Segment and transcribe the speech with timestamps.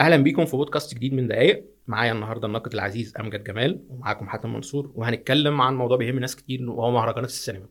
[0.00, 1.64] أهلا بيكم في بودكاست جديد من دقايق.
[1.86, 6.70] معايا النهارده الناقد العزيز أمجد جمال ومعاكم حاتم منصور وهنتكلم عن موضوع بيهم ناس كتير
[6.70, 7.66] وهو مهرجانات السينما.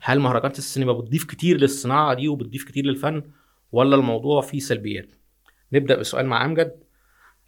[0.00, 3.22] هل مهرجانات السينما بتضيف كتير للصناعة دي وبتضيف كتير للفن
[3.72, 5.14] ولا الموضوع فيه سلبيات؟
[5.72, 6.84] نبدأ بسؤال مع أمجد.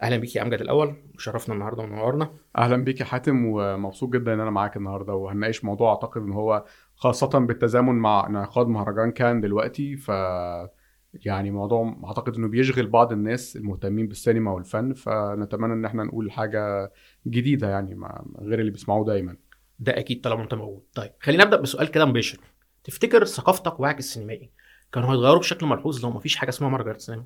[0.02, 0.94] أهلا بيك يا أمجد الأول.
[1.14, 5.90] وشرفنا النهارده ونورنا أهلا بيك يا حاتم ومبسوط جدا إن أنا معاك النهارده وهنناقش موضوع
[5.90, 6.64] أعتقد إن هو
[6.96, 10.10] خاصة بالتزامن مع انعقاد مهرجان كان دلوقتي ف
[11.24, 16.92] يعني موضوع أعتقد إنه بيشغل بعض الناس المهتمين بالسينما والفن فنتمنى إن إحنا نقول حاجة
[17.26, 19.36] جديدة يعني مع غير اللي بيسمعوه دايما
[19.78, 22.38] ده أكيد طالما انت موجود طيب خلينا نبدا بسؤال كده مباشر
[22.84, 24.50] تفتكر ثقافتك ووعيك السينمائي
[24.92, 27.24] كانوا هيتغيروا بشكل ملحوظ لو مفيش حاجة اسمها مهرجانات سينما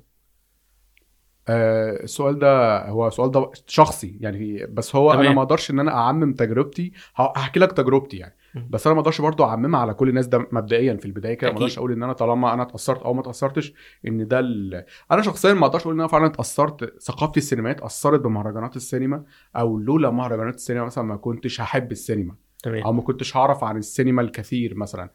[1.47, 5.25] آه السؤال ده هو سؤال ده شخصي يعني بس هو تمام.
[5.25, 8.35] أنا ما أقدرش إن أنا أعمم تجربتي هحكي لك تجربتي يعني.
[8.69, 10.95] بس أنا ما أقدرش برضو اعممها على كل الناس ده مبدئيا.
[10.95, 11.57] في البداية كده ما.
[11.57, 13.73] أقدرش أقول ان أنا طالما أنا اتأثرت أو ما اتأثرتش
[14.07, 14.85] ان ده ال...
[15.11, 17.01] أنا شخصيا ما أقدرش أقول ان أنا فعلا اتأثرت.
[17.01, 19.23] ثقافتي السينمائية اتأثرت بمهرجانات السينما
[19.55, 22.83] أو لولا مهرجانات السينما مثلا ما كنتش هحب السينما تمام.
[22.83, 25.09] أو ما كنتش هعرف عن السينما الكثير مثلا.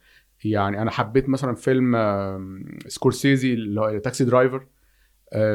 [0.44, 1.96] يعني أنا حبيت مثلا فيلم
[2.86, 4.66] سكورسيزي اللي هو Taxi Driver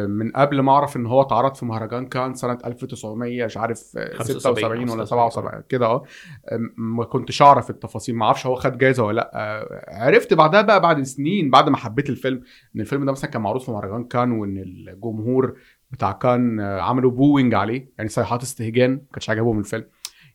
[0.07, 4.13] من قبل ما أعرف إن هو اتعرض في مهرجان كان سنة 1900 مش عارف آه،
[4.17, 5.29] 75 76 ولا 77.
[5.29, 6.03] 77 كده آه
[6.77, 9.31] ما كنتش أعرف التفاصيل ما أعرفش هو خد جايزة ولا لأ.
[9.33, 12.43] آه، عرفت بعدها بقى بعد سنين بعد ما حبيت الفيلم
[12.75, 15.57] إن الفيلم ده مثلا كان معروض في مهرجان كان وإن الجمهور
[15.91, 19.85] بتاع كان آه، عملوا بوينج عليه يعني صيحات استهجان ما كانش عجبهم الفيلم.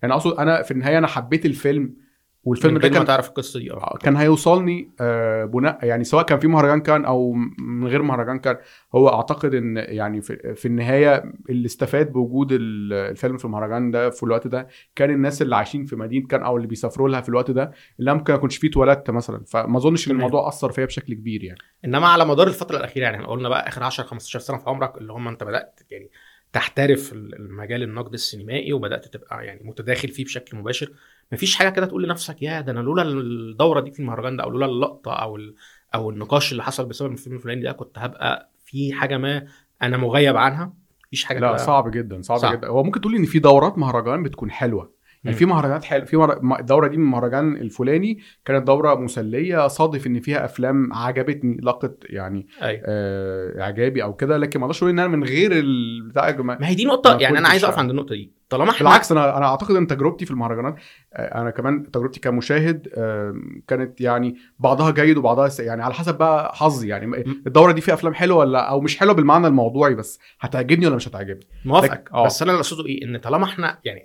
[0.02, 2.05] يعني أقصد أنا في النهاية أنا حبيت الفيلم
[2.46, 3.72] والفيلم ده كان تعرف القصة دي.
[3.72, 8.38] آه كان هيوصلني آه، بناء يعني سواء كان في مهرجان كان أو من غير مهرجان
[8.38, 8.56] كان
[8.94, 14.10] هو أعتقد إن يعني في, في النهاية اللي استفاد بوجود ال- الفيلم في المهرجان ده
[14.10, 17.28] في الوقت ده كان الناس اللي عايشين في مدينة كان أو اللي بيسافروا لها في
[17.28, 19.44] الوقت ده اللي ممكن ما اكونش فيه اتولدت مثلا.
[19.46, 20.12] فما أظنش إن.
[20.12, 21.58] الموضوع أثر فيا بشكل كبير يعني.
[21.84, 24.96] إنما على مدار الفترة الأخيرة يعني إحنا قلنا بقى آخر 10 15 سنة في عمرك
[24.98, 26.10] اللي هم أنت بدأت يعني
[26.52, 30.90] تحترف المجال النقد السينمائي وبدأت تبقى يعني متداخل فيه بشكل مباشر.
[31.32, 34.50] مفيش حاجة كده تقول لنفسك يا ده أنا لولا الدورة دي في المهرجان ده أو
[34.50, 35.54] لولا اللقطة أو ال-
[35.94, 39.46] أو النقاش اللي حصل بسبب الفيلم الفلاني ده كنت هبقى في حاجة ما
[39.82, 40.72] أنا مغيب عنها؟
[41.06, 42.56] مفيش حاجة لا صعب جدا صعب, صعب.
[42.58, 42.68] جدا.
[42.68, 45.36] هو ممكن تقول إن في دورات مهرجان بتكون حلوة؟ يعني.
[45.36, 46.60] في مهرجانات حلوة في مر...
[46.60, 52.46] الدورة دي من المهرجان الفلاني كانت دورة مسلية صادف إن فيها أفلام عجبتني لقت يعني
[52.62, 52.82] أيوه.
[52.86, 56.74] آه، إعجابي أو كده لكن ما أقدرش أقول إن أنا من غير البتاع ما هي
[56.74, 58.32] دي نقطة يعني أنا عايز أقف عند النقطة دي.
[58.48, 60.74] طالما إحنا بالعكس أنا أنا أعتقد إن تجربتي في المهرجانات
[61.14, 63.34] آه، أنا كمان تجربتي كمشاهد آه،
[63.68, 67.16] كانت يعني بعضها جيد وبعضها س- يعني على حسب بقى حظي يعني.
[67.46, 71.08] الدورة دي فيها أفلام حلوة ولا أو مش حلوة بالمعنى الموضوعي بس هتعجبني ولا مش
[71.08, 72.24] هتعجبني موافقك آه.
[72.26, 74.02] بس أنا اللي أقصده إيه إن طالما إحنا يعني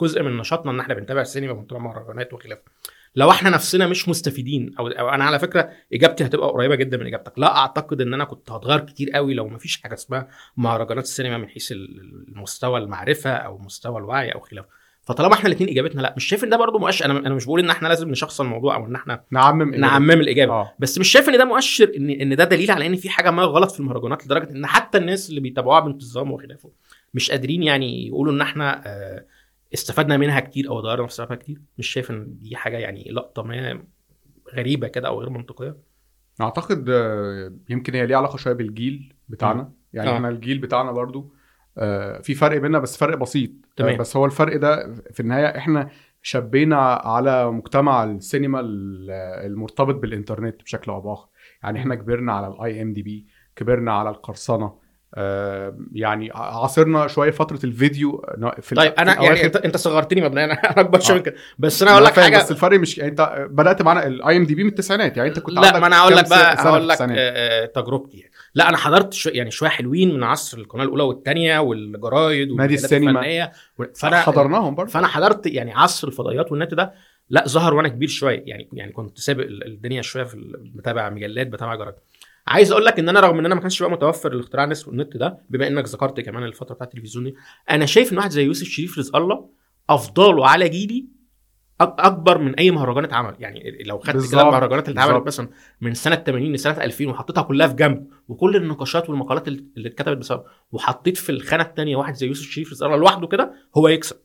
[0.00, 2.62] جزء من نشاطنا إن إحنا بنتابع السينما وبنتابع مهرجانات وخلافة
[3.14, 7.06] لو إحنا نفسنا مش مستفيدين أو, أو أنا على فكرة إجابتي هتبقى قريبة جدا من
[7.06, 7.38] إجابتك.
[7.38, 11.48] لا أعتقد إن أنا كنت هتغير كتير قوي لو مفيش حاجة اسمها مهرجانات السينما من
[11.48, 14.68] حيث ال- المستوى المعرفة أو مستوى الوعي أو خلافه
[15.02, 17.04] فطالما إحنا الاثنين إجابتنا لا مش شايف إن ده برضه مؤشر.
[17.04, 20.52] أنا أنا مش بقول إن إحنا لازم نشخصن الموضوع أو إن إحنا نعمم نعمم الإجابة.
[20.52, 20.74] آه.
[20.78, 23.42] بس مش شايف إن ده مؤشر ان إن ده دليل على إن في حاجة ما
[23.42, 26.70] غلط في المهرجانات لدرجة إن حتى الناس اللي بيتابعوها بانتظام وخلافه
[27.14, 29.24] مش قادرين يعني يقولوا إن إحنا آه،
[29.74, 31.60] استفدنا منها كتير أو ضيعنا نفسنا كتير.
[31.78, 33.82] مش شايف إن دي حاجة يعني لقطة ما
[34.54, 35.76] غريبة كده أو غير منطقية.
[36.40, 39.72] أعتقد آه، يمكن هي ليها علاقة شوية بالجيل بتاعنا.
[39.92, 40.14] يعني آه.
[40.16, 41.34] إحنا الجيل بتاعنا برضو
[41.78, 43.50] آه، في فرق بيننا بس فرق بسيط.
[43.76, 43.94] تمام.
[43.94, 45.90] آه، بس هو الفرق ده في النهاية إحنا
[46.22, 49.10] شبينا على مجتمع السينما ال-
[49.46, 51.28] المرتبط بالإنترنت بشكل أو بآخر.
[51.62, 53.26] يعني إحنا كبرنا على ال IMDb
[53.56, 54.79] كبرنا على القرصنة.
[55.92, 58.24] يعني عاصرنا شوية فترة الفيديو
[58.60, 61.20] في طيب أنا في يعني انت أنت صغرتني مبدئيا أنا اكبر شوية آه.
[61.20, 64.62] كده بس أنا أقول لك حاجة بس الفرق مش يعني أنت بدأت معانا ال IMDb
[64.64, 67.06] من التسعينات يعني أنت كنت لا ما أنا هقول كام لك بقى هقول لك؟ آه،
[67.10, 68.32] آه، تجربتي يعني.
[68.54, 73.50] لا أنا حضرت شو يعني شوية حلوين من عصر القناة الأولى والثانية والجرايد نادي السينما.
[73.94, 76.92] فأنا حضرناهم برضه فأنا حضرت يعني عصر الفضائيات والنت ده
[77.30, 80.36] لا ظهر وأنا كبير شوية يعني يعني كنت سابق ال- الدنيا شوية في
[80.74, 81.94] بتابع مجلات بتابع جرايد
[82.50, 85.16] عايز أقول لك ان أنا رغم ان أنا ما كانش بقى متوفر الاختراع النت والنت
[85.16, 87.34] ده بما انك ذكرت كمان الفترة بتاعت التلفزيون دي
[87.70, 89.48] أنا شايف ان واحد زي يوسف شريف رزق الله
[89.90, 91.06] افضاله على جيلي
[91.80, 95.26] اكبر من اي مهرجان اتعمل يعني لو خدت كده المهرجانات اللي اتعملت.
[95.26, 95.48] مثلا
[95.80, 100.42] من سنة 80 لسنة 2000 وحطيتها كلها في جنب وكل النقاشات والمقالات اللي اتكتبت بسبب
[100.72, 104.16] وحطيت في الخانة الثانية واحد زي يوسف شريف رزق الله لوحده كده هو يكسب.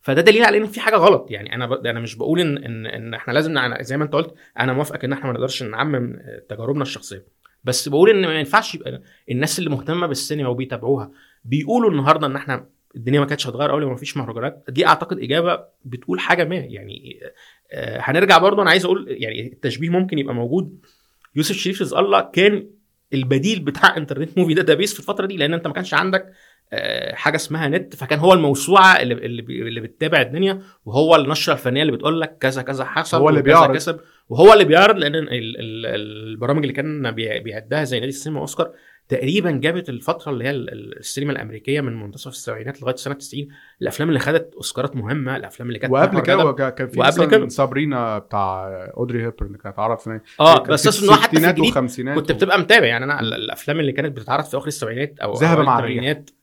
[0.00, 1.26] فده دليل على إن في حاجة غلط.
[1.30, 1.72] يعني أنا ب...
[1.72, 3.82] أنا مش بقول ان ان إن إحنا لازم نع...
[3.82, 6.16] زي ما أنت قلت أنا موافقك إن إحنا ما نقدرش نعمم
[6.48, 7.33] تجاربنا الشخصية.
[7.64, 11.10] بس بقول إن ما ينفعش يبقى الناس اللي مهتمة بالسينما وبيتابعوها
[11.44, 12.66] بيقولوا النهارده إن إحنا
[12.96, 14.64] الدنيا ما كانتش هتغير قوي ما فيش مهرجانات.
[14.68, 16.56] دي أعتقد إجابة بتقول حاجة ما.
[16.56, 17.20] يعني
[17.72, 20.86] آه، هنرجع برضه أنا عايز أقول يعني التشبيه ممكن يبقى موجود.
[21.36, 22.66] يوسف شريف رزق الله كان
[23.12, 26.32] البديل بتاع Internet Movie Database في الفترة دي لأن أنت ما كانش عندك
[26.72, 31.82] آه، حاجة اسمها نت فكان هو الموسوعة اللي اللي, اللي بتتابع الدنيا وهو النشرة الفنية
[31.82, 33.74] اللي بتقول لك كذا كذا حصل هو اللي بيعرض.
[33.74, 34.00] كسب.
[34.28, 38.70] وهو اللي بيعرض لأن ال- ال- البرامج اللي كان بي- بيعدها زي نادي السينما أوسكار
[39.08, 43.48] تقريبا جابت الفترة اللي هي ال- ال- السينما الأمريكية من منتصف السبعينات لغاية سنة 90
[43.82, 48.18] الافلام اللي خدت أوسكارات مهمة الأفلام اللي كانت وقبل كده كان في وقبل كده- سابرينا
[48.18, 51.42] بتاع أودري هيبرن اللي كانت اتعرض في آه كان بس إن هو حتى في
[52.14, 52.86] كنت بتبقى متابع.
[52.86, 55.94] يعني أنا ال- الأفلام اللي كانت بتتعرض في آخر السبعينات أو ذهب مع الريح.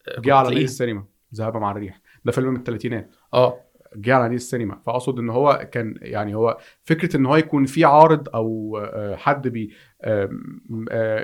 [0.08, 0.48] آه، جه على.
[0.64, 1.06] السينما.
[1.36, 2.02] ذهب مع الريح.
[2.26, 3.10] ده فيلم من الثلاثينات.
[3.34, 3.60] آه.
[3.96, 4.82] جه على نادي السينما.
[4.86, 9.48] فأقصد إن هو كان يعني هو فكرة إن هو يكون في عارض أو آه، حد
[9.48, 9.72] بي
[10.02, 10.30] آه،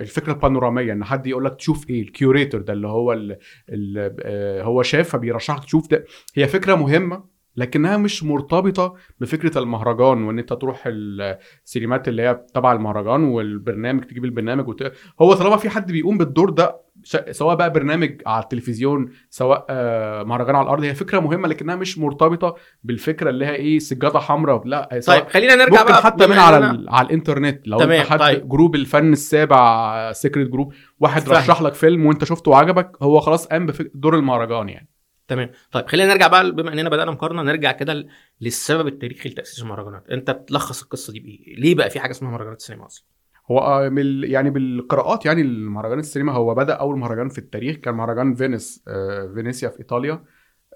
[0.02, 3.38] الفكرة البانورامية إن حد يقول لك تشوف إيه؟ ال curator ده اللي هو ال
[3.70, 6.06] ال آه، هو شاف فبيرشحك تشوف ده.
[6.36, 12.74] هي فكرة مهمة لكنها مش مرتبطة بفكرة المهرجان وإن أنت تروح السينمات اللي هي تبع
[12.74, 14.92] المهرجان والبرنامج تجيب البرنامج وت...
[15.22, 16.87] هو طالما في حد بيقوم بالدور ده
[17.32, 21.98] سواء بقى برنامج على التلفزيون سواء آه، مهرجان على الأرض هي فكرة مهمة لكنها مش
[21.98, 26.38] مرتبطة بالفكرة اللي هي إيه سجادة حمراء لا طيب خلينا نرجع ممكن بقى حتى من
[26.38, 27.68] على ال- على الإنترنت.
[27.68, 28.50] لو تمام، انت حد طيب.
[28.50, 31.38] جروب الفن السابع secret group واحد فاهم.
[31.38, 34.90] رشح لك فيلم وأنت شفته وعجبك هو خلاص قام بدور المهرجان يعني.
[35.28, 35.52] تمام.
[35.72, 38.08] طيب خلينا نرجع بقى بما إننا بدأنا مقارنة نرجع كده
[38.42, 40.10] للسبب التاريخي لتأسيس المهرجانات.
[40.10, 43.06] أنت بتلخص القصة دي بإيه؟ ليه بقى في حاجة اسمها مهرجانات السينما أصلا؟
[43.52, 43.92] هو آه،
[44.24, 49.32] يعني بالقراءات يعني المهرجان السينما هو بدأ أول مهرجان في التاريخ كان مهرجان فينيس آه،
[49.36, 50.24] فينيسيا في إيطاليا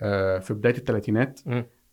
[0.02, 1.40] آه، في بداية الثلاثينات.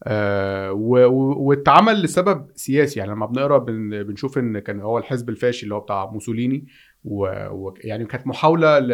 [0.05, 5.75] آه، واتعمل لسبب سياسي يعني لما بنقرا بن- بنشوف إن كان هو الحزب الفاشي اللي
[5.75, 6.67] هو بتاع موسوليني
[7.05, 8.89] ويعني كانت محاولة ل...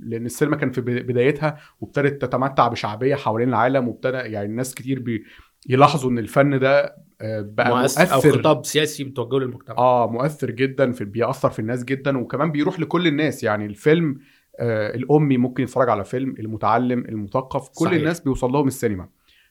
[0.00, 5.24] لأن السينما كان في بدايتها وابتدت تتمتع بشعبية حوالين العالم وابتدى يعني الناس كتير بي...
[5.68, 9.76] يلاحظوا إن الفن ده بقى مؤثر أو خطاب سياسي بتوجهه للمجتمع.
[9.78, 13.44] آه مؤثر جدا في بيأثر في الناس جدا وكمان بيروح لكل الناس.
[13.44, 14.18] يعني الفيلم
[14.60, 17.98] آه الأمي ممكن يتفرج على فيلم المتعلم المثقف كل صحيح.
[17.98, 19.08] الناس بيوصل لهم السينما.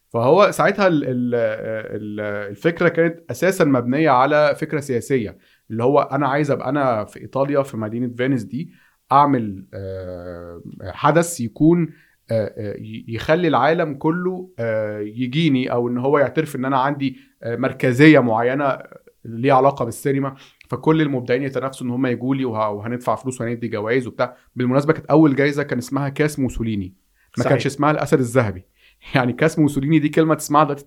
[0.09, 2.19] فهو ساعتها ال ال ال
[2.49, 5.37] الفكرة كانت أساسا مبنية على فكرة سياسية.
[5.71, 8.71] اللي هو أنا عايز أبقى أنا في إيطاليا في مدينة فينيس دي
[9.11, 11.89] أعمل آه، حدث يكون
[12.31, 12.75] آه، آه،
[13.07, 18.77] يخلي العالم كله آه، يجيني أو إن هو يعترف إن أنا عندي آه، مركزية معينة
[19.25, 20.35] ليها علاقة بالسينما
[20.69, 24.35] فكل المبدعين يتنافسوا إن هم يجوا لي وه- وهندفع فلوس وهندي جوائز وبتاع.
[24.55, 26.93] بالمناسبة كانت أول جايزة كان اسمها كاس موسوليني.
[27.37, 27.49] ما صحيح.
[27.49, 28.65] كانش اسمها الأسد الذهبي.
[29.15, 30.85] يعني كاس موسوليني دي كلمة تسمعها دلوقتي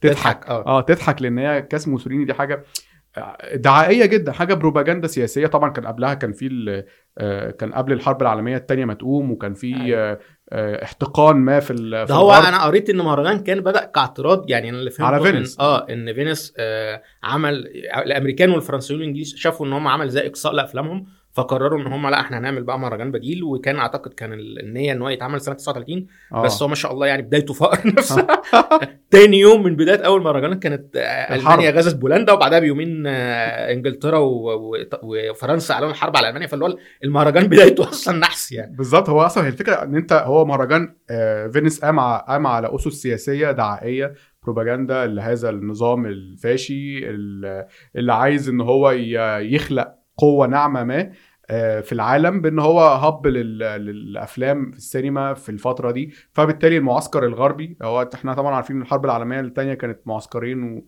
[0.00, 0.66] تضحك آه.
[0.66, 2.64] آه تضحك لأن هي كاس موسوليني دي حاجة
[3.54, 5.46] دعائية جدا حاجة بروباجندا سياسية.
[5.46, 6.84] طبعا كان قبلها كان في
[7.18, 10.18] آه، كان قبل الحرب العالمية الثانية ما تقوم وكان في أيوة.
[10.52, 12.32] آه، احتقان ما في ال- ده هو.
[12.32, 15.60] أنا قريت إن مهرجان كان بدأ كاعتراض يعني أنا اللي فهمته على إن- فينيس.
[15.60, 17.54] آه إن فينيس آه عمل
[18.06, 21.06] الأمريكان والفرنسيين والانجليز شافوا إن هم عمل زي إقصاء لأفلامهم
[21.38, 25.02] فقرروا إن هم لا إحنا هنعمل بقى مهرجان بديل وكان أعتقد كان ال- النية إن
[25.02, 26.42] هو يتعمل سنة 39 آه.
[26.42, 28.26] بس هو ما شاء الله يعني بدايته فقر نفسها
[29.10, 30.96] تاني يوم من بداية أول مهرجانات كانت.
[31.30, 34.18] ألمانيا غزت بولندا وبعدها بيومين آه، إنجلترا
[35.02, 39.44] وفرنسا اعلنوا الحرب على ألمانيا فاللي هو المهرجان بدايته أصلا نحس يعني بالظبط هو أصلا
[39.44, 45.06] هي الفكرة إن أنت هو مهرجان آه، فينيس قام قام على أسس سياسية دعائية بروباجندا
[45.06, 48.90] لهذا النظام الفاشي ال- اللي عايز إن هو
[49.40, 51.10] يخلق قوة ناعمة ما
[51.82, 57.76] في العالم بان هو هب لل- للأفلام في السينما في الفترة دي فبالتالي المعسكر الغربي
[57.82, 60.84] هو إحنا طبعا عارفين إن الحرب العالمية الثانية كانت معسكرين و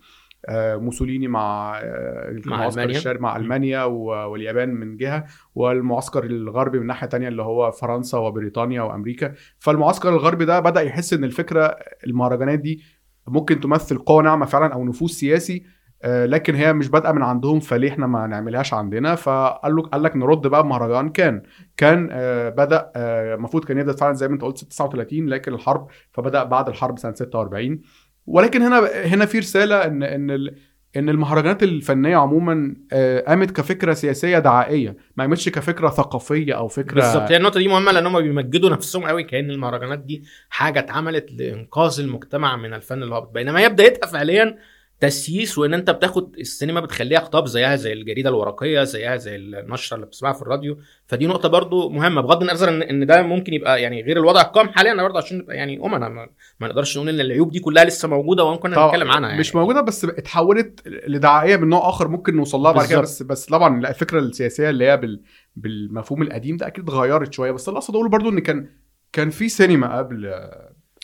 [0.49, 2.85] آه، موسوليني مع آه، مع المعسكر.
[2.85, 5.25] الشرقي مع ألمانيا و- واليابان من جهة
[5.55, 11.13] والمعسكر الغربي من ناحية تانية اللي هو فرنسا وبريطانيا وأمريكا فالمعسكر الغربي ده بدأ يحس
[11.13, 11.77] إن الفكرة
[12.07, 12.83] المهرجانات دي
[13.29, 15.71] ممكن تمثل قوة ناعمة فعلا أو نفوذ سياسي آه،
[16.05, 20.17] لكن هي مش بادئة من عندهم فليه إحنا ما نعملهاش عندنا؟ فقال له قال لك
[20.17, 21.43] نرد بقى بمهرجان كان.
[21.77, 25.87] كان آه، بدأ آه، المفروض كان يبدا فعلا زي ما أنت قلت 39 لكن الحرب
[26.13, 27.81] فبدأ بعد الحرب سنة 46
[28.27, 30.51] ولكن هنا هنا في رسالة إن إن
[30.97, 36.95] إن المهرجانات الفنية عموما آه، قامت كفكرة سياسية دعائية ما قامتش كفكرة ثقافية أو فكرة
[36.95, 37.31] بالظبط.
[37.31, 42.01] هي النقطة دي مهمة لأن هم بيمجدوا نفسهم قوي كأن المهرجانات دي حاجة اتعملت لإنقاذ
[42.01, 43.31] المجتمع من الفن الهابط.
[43.31, 44.57] بينما هي بدايتها فعليا
[45.01, 50.07] تسييس وإن أنت بتاخد السينما بتخليها خطاب زيها زي الجريدة الورقية زيها زي النشرة اللي
[50.07, 54.03] بتسمعها في الراديو فدي نقطة برضو مهمة بغض النظر ان إن ده ممكن يبقى يعني
[54.03, 56.29] غير الوضع القائم حاليا برضه عشان نبقى يعني امنا ما,
[56.69, 60.05] نقدرش نقول إن العيوب دي كلها لسه موجودة وممكن نتكلم عنها يعني مش موجودة بس
[60.05, 63.01] اتحولت لدعائيه من نوع آخر ممكن نوصل لها بعد كده.
[63.01, 65.23] بس بس طبعا الفكرة السياسية اللي هي بال
[65.57, 68.69] بالمفهوم القديم ده أكيد اتغيرت شوية بس اللي أقصد أقوله برضو إن كان
[69.13, 70.35] كان في سينما قبل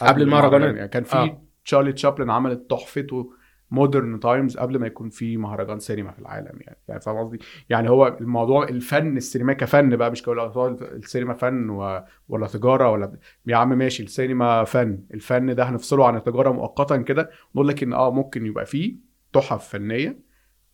[0.03, 0.77] قبل المهرجانات.
[0.77, 1.17] يعني كان في.
[1.17, 1.43] آه.
[1.65, 3.33] تشارلي تشابلن عملت تحفته
[3.71, 6.79] Modern Times قبل ما يكون في مهرجان سينما في العالم يعني.
[6.89, 7.39] يعني فاهم قصدي؟
[7.71, 10.41] يعني هو الموضوع الفن السينما كفن بقى مش كل
[10.83, 12.05] السينما فن و...
[12.29, 17.31] ولا تجارة ولا يا عم ماشي السينما فن الفن ده هنفصله عن التجارة مؤقتا كده.
[17.55, 18.97] نقول لك إن آه ممكن يبقى فيه
[19.33, 20.19] تحف فنية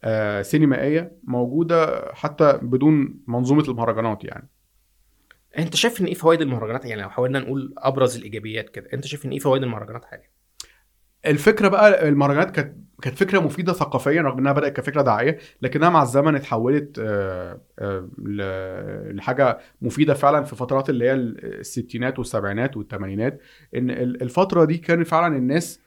[0.05, 4.49] آه سينمائية موجودة حتى بدون منظومة المهرجانات يعني.
[5.59, 9.27] أنت شايف إن إيه فوائد المهرجانات؟ يعني لو حاولنا نقول أبرز الإيجابيات كده أنت شايف
[9.27, 10.32] إن إيه فوائد المهرجانات حاليا
[11.27, 16.03] الفكرة بقى المهرجانات كانت كانت فكرة مفيدة ثقافيا رغم إنها بدأت كفكرة دعائيه لكنها مع
[16.03, 18.09] الزمن اتحولت آه، آه،
[19.13, 23.41] لحاجة مفيدة فعلا في فترات اللي هي الستينات والسبعينات والثمانينات
[23.77, 25.81] إن ال- الفترة دي كان فعلا الناس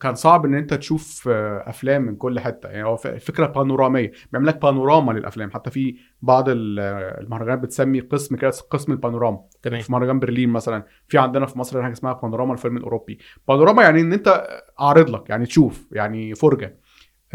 [0.00, 2.68] كان صعب إن أنت تشوف آه، أفلام من كل حتة.
[2.68, 4.12] يعني هو فكرة بانورامية.
[4.32, 5.50] بيعمل لك بانوراما للأفلام.
[5.50, 6.80] حتى في بعض ال-
[7.24, 9.40] المهرجانات بتسمي قسم كده قسم البانوراما.
[9.62, 9.80] تمام.
[9.80, 10.84] في مهرجان برلين مثلا.
[11.08, 13.18] في عندنا في مصر حاجة اسمها بانوراما الفيلم الأوروبي.
[13.48, 14.46] بانوراما يعني إن أنت
[14.80, 16.80] أعرض لك يعني تشوف يعني فرجة.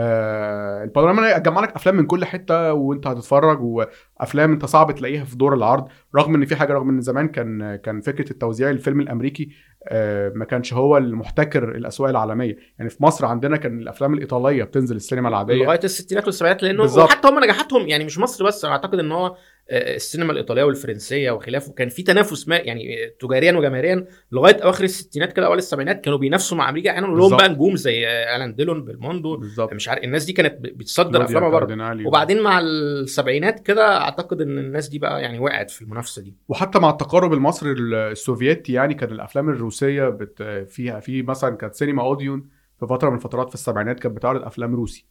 [0.02, 5.36] آه البانوراما هتجمع لك أفلام من كل حتة وأنت هتتفرج وأفلام أنت صعب تلاقيها في
[5.38, 9.50] دور العرض رغم إن في حاجة رغم إن زمان كان كان فكرة التوزيع الفيلم الأمريكي
[9.88, 14.96] آه ما كانش هو المحتكر الأسواق العالمية يعني في مصر عندنا كان الأفلام الإيطالية بتنزل
[14.96, 16.84] السينما العادية لغاية الستينات والسبعينات لأنه.
[16.84, 19.36] وحتى هم نجاحاتهم يعني مش مصر بس أعتقد إن هو
[19.70, 25.46] السينما الإيطالية والفرنسية وخلافه كان في تنافس ما يعني تجاريا وجماهيريا لغاية اواخر الستينات كده
[25.46, 27.40] اوائل السبعينات كانوا بينافسوا مع أمريكا أحيانا لهم بالظبط.
[27.40, 32.08] بقى نجوم زي ألان ديلون بالموندو بالظبط مش عارف الناس دي كانت بتصدر أفلامها بره.
[32.08, 36.80] وبعدين مع السبعينات كده أعتقد إن الناس دي بقى يعني وقعت في المنافسة دي وحتى
[36.80, 42.50] مع التقارب المصري السوفيتي يعني كان الأفلام الروسية بت فيها في مثلا كانت سينما أوديون
[42.80, 45.06] في فترة من الفترات في السبعينات كانت بتعرض أفلام روسي.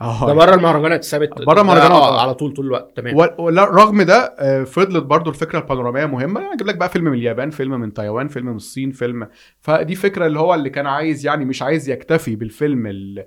[0.00, 0.26] آه.
[0.26, 2.20] ده بره المهرجانات ثابت بره المهرجانات، آه، آه.
[2.22, 2.96] على طول طول الوقت.
[2.96, 3.20] تمام.
[3.58, 6.40] رغم ده آه، فضلت برضو الفكرة البانورامية مهمة.
[6.40, 9.28] يعني أجيب لك بقى فيلم من اليابان فيلم من تايوان فيلم من الصين فيلم.
[9.60, 13.26] فدي فكرة اللي هو اللي كان عايز يعني مش عايز يكتفي بالفيلم اللي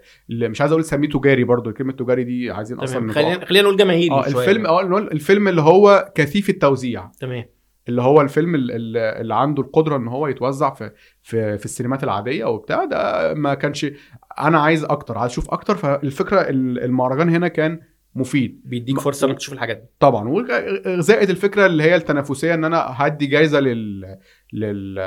[0.50, 1.74] مش عايز أقول سميه تجاري برضو.
[1.74, 3.12] كلمة تجاري دي عايزين أصلا.
[3.14, 4.28] خلينا خلينا نقول جماهيري آه.
[4.28, 7.12] الفيلم آه نقول الفيلم اللي هو كثيف التوزيع.
[7.20, 7.46] تمام.
[7.90, 10.92] اللي هو الفيلم ال- ال- اللي عنده القدرة إن هو يتوزع في
[11.24, 13.86] في في السينمات العادية وبتاع ده ما كانش
[14.40, 15.76] أنا عايز أكتر عايز أشوف أكتر.
[15.76, 17.80] فالفكرة ال- المهرجان هنا كان
[18.16, 18.62] مفيد.
[18.66, 19.84] بيديك فرصة إنك تشوف الحاجات دي.
[20.00, 20.30] طبعا.
[20.88, 24.18] وزائد الفكرة اللي هي التنافسية إن أنا هدي جايزة لل
[24.54, 24.98] لل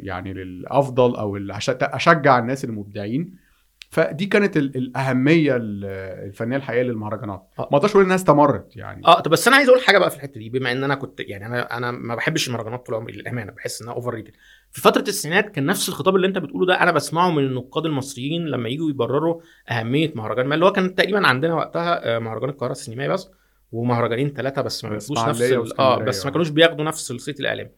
[0.00, 1.36] يعني للأفضل أو
[1.82, 3.47] أشجع الناس المبدعين.
[3.90, 5.84] فدي كانت ال- الأهمية ال-
[6.26, 7.48] الفنية الحقيقية للمهرجانات.
[7.58, 7.68] آه.
[7.72, 9.06] ما أقدرش أقول إنها استمرت يعني.
[9.06, 11.20] آه طب بس أنا عايز أقول حاجة بقى في الحتة دي بما إن أنا كنت
[11.20, 14.32] يعني أنا أنا ما بحبش المهرجانات طول عمري للأمانة بحس إنها overrated
[14.70, 18.46] في فترة التسعينات كان نفس الخطاب اللي أنت بتقوله ده أنا بسمعه من النقاد المصريين
[18.46, 19.40] لما يجوا يبرروا
[19.70, 23.28] أهمية مهرجان ما اللي هو كان تقريبا عندنا وقتها آه، مهرجان القاهرة السينمائي بس
[23.72, 25.40] ومهرجانين ثلاثة بس ما بياخدوش نفس
[25.78, 25.98] آه.
[25.98, 27.70] بس ما كانوش بياخدوا نفس الصيت الإعلامي.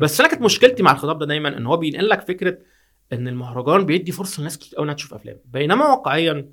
[0.00, 2.58] بس أنا كانت مشكلتي مع الخطاب ده دايما إن هو بينقل لك فكرة
[3.12, 5.36] إن المهرجان بيدي فرصة لناس كتير قوي إنها تشوف أفلام.
[5.52, 6.48] بينما واقعيا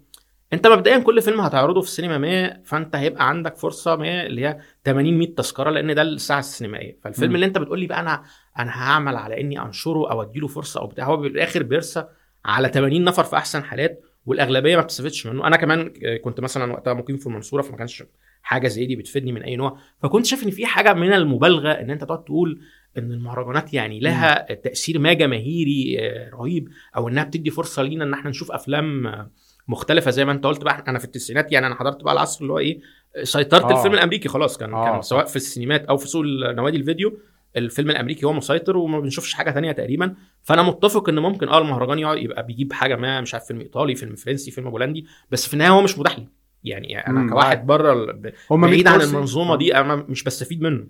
[0.54, 4.60] أنت مبدئيا كل فيلم هتعرضه في السينما 100 فأنت هيبقى عندك فرصة 100 اللي هي
[4.86, 6.98] 80 100 تذكرة لأن ده الساعة السينمائية.
[7.04, 7.36] فالفيلم مم.
[7.36, 8.24] اللي أنت بتقول لي بقى أنا
[8.60, 12.06] أنا هعمل على إني أنشره أو أديله فرصة أو بتاع هو بالاخر بيرسى
[12.46, 15.48] على 80 نفر في أحسن حالات والأغلبية ما بتستفدش منه.
[15.48, 15.94] أنا كمان
[16.24, 18.04] كنت مثلا وقتها مقيم في المنصورة فما كانش
[18.44, 19.78] حاجة زي دي بتفيدني من أي نوع.
[20.04, 22.62] فكنت شايف إن في حاجة من المبالغة إن أنت تقعد تقول
[22.98, 28.14] إن المهرجانات يعني لها تأثير ما جماهيري آه، رهيب أو إنها بتدي فرصة لينا إن
[28.14, 29.30] إحنا نشوف أفلام آه،
[29.68, 30.84] مختلفة زي ما أنت قلت بقى.
[30.88, 32.80] أنا في التسعينات يعني أنا حضرت بقى العصر اللي هو إيه
[33.24, 33.78] سيطره آه.
[33.78, 34.58] الفيلم الأمريكي خلاص.
[34.58, 34.92] كان آه.
[34.92, 37.18] كان سواء في السينمات أو في سوق نوادي الفيديو
[37.58, 40.16] الفيلم الأمريكي هو مسيطر وما بنشوفش حاجة تانية تقريبا.
[40.44, 43.96] فأنا متفق إن ممكن آه المهرجان يقعد يبقى بيجيب حاجة ما مش عارف فيلم إيطالي
[43.96, 46.28] فيلم فرنسي فيلم بولندي بس في النهاية هو مش متاح لي
[46.64, 48.20] يعني أنا مم، كواحد بره
[48.52, 49.02] هم 100 بعيد عن.
[49.02, 50.88] المنظومة دي أنا مش بستفيد منه.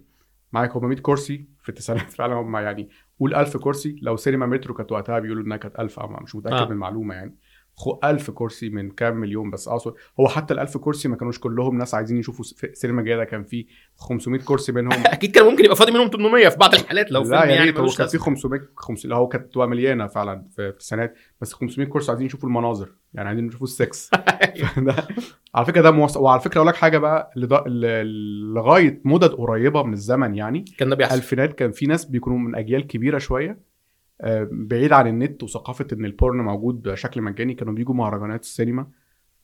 [0.54, 4.74] معاك هم 100 كرسي في التسعينات فعلا هم يعني قول 1000 كرسي لو سينما مترو
[4.74, 6.66] كانت وقتها بيقولوا إنها كانت 1000 أو مش متأكد آه.
[6.66, 7.36] من المعلومة يعني
[8.04, 9.68] 1000 كرسي من كام مليون بس.
[9.68, 13.44] أقصد هو حتى ال 1000 كرسي ما كانوش كلهم ناس عايزين يشوفوا سينما جيده كان
[13.44, 13.66] في
[13.98, 15.04] 500 كرسي منهم.
[15.08, 17.66] أكيد كان ممكن يبقى فاضي منهم 800 في بعض الحالات لو فيلم لا يا يعني
[17.66, 18.22] ريت هو كان في لازمة.
[18.22, 22.90] 500 500 هو كانت تبقى مليانة فعلا في التسعينات بس 500 كرسي عايزين يشوفوا المناظر
[23.14, 24.12] يعني عايزين يشوفوا السكس.
[25.56, 27.32] على فكرة ده موثق وعلى فكرة أقول لك حاجة بقى
[28.56, 31.16] لغاية مدد قريبة من الزمن يعني كان ده بيحصل.
[31.16, 33.73] ألفينات كان في ناس بيكونوا من أجيال كبيرة شوية
[34.52, 38.88] بعيد عن النت وثقافة إن البورن موجود بشكل مجاني كانوا بيجوا مهرجانات السينما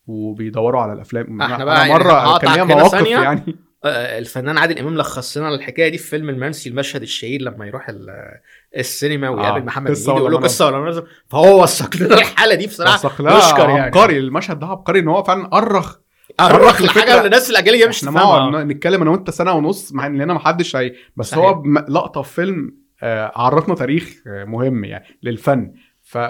[0.07, 3.07] وبيدوروا على الأفلام إحنا أنا بقى يعني مرة هقطعك كان ليا هنا مواقف.
[3.07, 3.41] يعني
[3.85, 7.89] آه، الفنان عادل إمام لخص لنا الحكاية دي في فيلم المنسي المشهد الشهير لما يروح
[7.89, 8.09] ال-
[8.77, 12.55] السينما ويقابل آه، محمد هنيدي ولا يقول له؟ قصة ولا مناظر فهو وثق لنا الحالة
[12.55, 13.79] دي بصراحة يشكر يعني.
[13.81, 15.97] عبقري المشهد ده عبقري إن هو فعلا أرخ
[16.39, 19.93] أرخ الفكرة- لحاجه اللي الناس الاجيال مش إحنا نقعد تفهمها نتكلم أنا وأنت سنة ونص
[19.93, 21.43] مع إن هنا ما حدش هي بس صحيح.
[21.45, 22.78] هو لقطة في فيلم آه،
[23.35, 25.73] عرفنا تاريخ آه، مهم يعني للفن.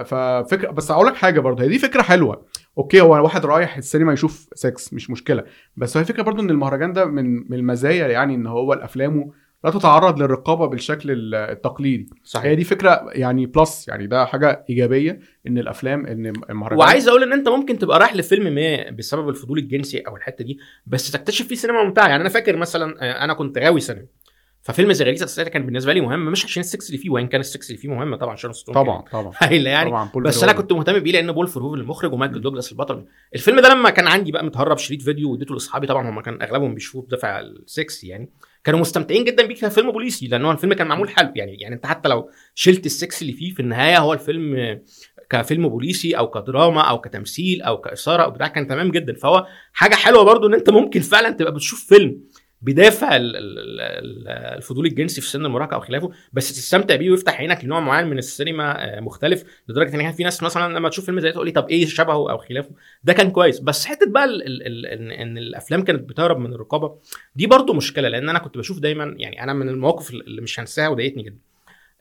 [0.03, 2.45] ففكره بس أقول لك حاجة برضه هي دي فكرة حلوة.
[2.77, 5.43] okay هو واحد رايح السينما يشوف سكس مش مشكلة.
[5.77, 9.31] بس هي فكرة برضه إن المهرجان ده من من المزايا يعني إن هو الافلام
[9.63, 12.09] لا تتعرض للرقابة بالشكل ال- التقليدي.
[12.37, 17.23] هي دي فكرة يعني plus يعني ده حاجة إيجابية إن الأفلام إن المهرجان وعايز أقول
[17.23, 21.47] إن أنت ممكن تبقى رايح لفيلم ما بسبب الفضول الجنسي أو الحتة دي بس تكتشف
[21.47, 22.07] فيه سينما ممتعة.
[22.07, 24.05] يعني أنا فاكر مثلا آه، أنا كنت غاوي سينما.
[24.61, 27.41] ففيلم زي غريزة أساسية كان بالنسبة لي مهم مش عشان السكس اللي فيه وإن كان
[27.41, 29.33] السكس اللي فيه مهم طبعا شارون ستون طبعا طبعا.
[29.51, 29.89] يعني.
[29.89, 30.51] طبعا بس أنا.
[30.51, 33.05] كنت مهتم بيه لأن بول فروفن المخرج ومايكل دوجلاس البطل.
[33.35, 36.73] الفيلم ده لما كان عندي بقى متهرب شريط فيديو واديته لأصحابي طبعا هم كان أغلبهم
[36.73, 38.29] بيشوفوه بدافع السكس يعني.
[38.63, 41.55] كانوا مستمتعين جدا بيه كفيلم بوليسي لأن هو الفيلم كان معمول حلو يعني.
[41.55, 44.79] يعني أنت حتى لو شلت السكس اللي فيه في النهاية هو الفيلم
[45.29, 49.13] كفيلم بوليسي أو كدراما أو كتمثيل أو كإثارة أو بتاع كان تمام جدا.
[49.13, 52.21] فهو حاجة حلوة برضو إن أنت ممكن فعلا تبقى بتشوف فيلم
[53.59, 58.07] ال- الفضول الجنسي في سن المراهقة أو خلافه بس تستمتع بيه ويفتح عينك لنوع معين
[58.07, 61.45] من السينما آه، مختلف لدرجة إن كان في ناس مثلا لما تشوف فيلم زي تقول
[61.45, 62.69] لي طب إيه شبهه أو خلافه؟
[63.03, 63.59] ده كان كويس.
[63.59, 66.95] بس حتة بقى ان, إن الأفلام كانت بتهرب من الرقابة
[67.35, 70.87] دي برضو مشكلة لأن أنا كنت بشوف دايما يعني أنا من المواقف اللي مش هنساها
[70.89, 71.39] وضايقتني جدا.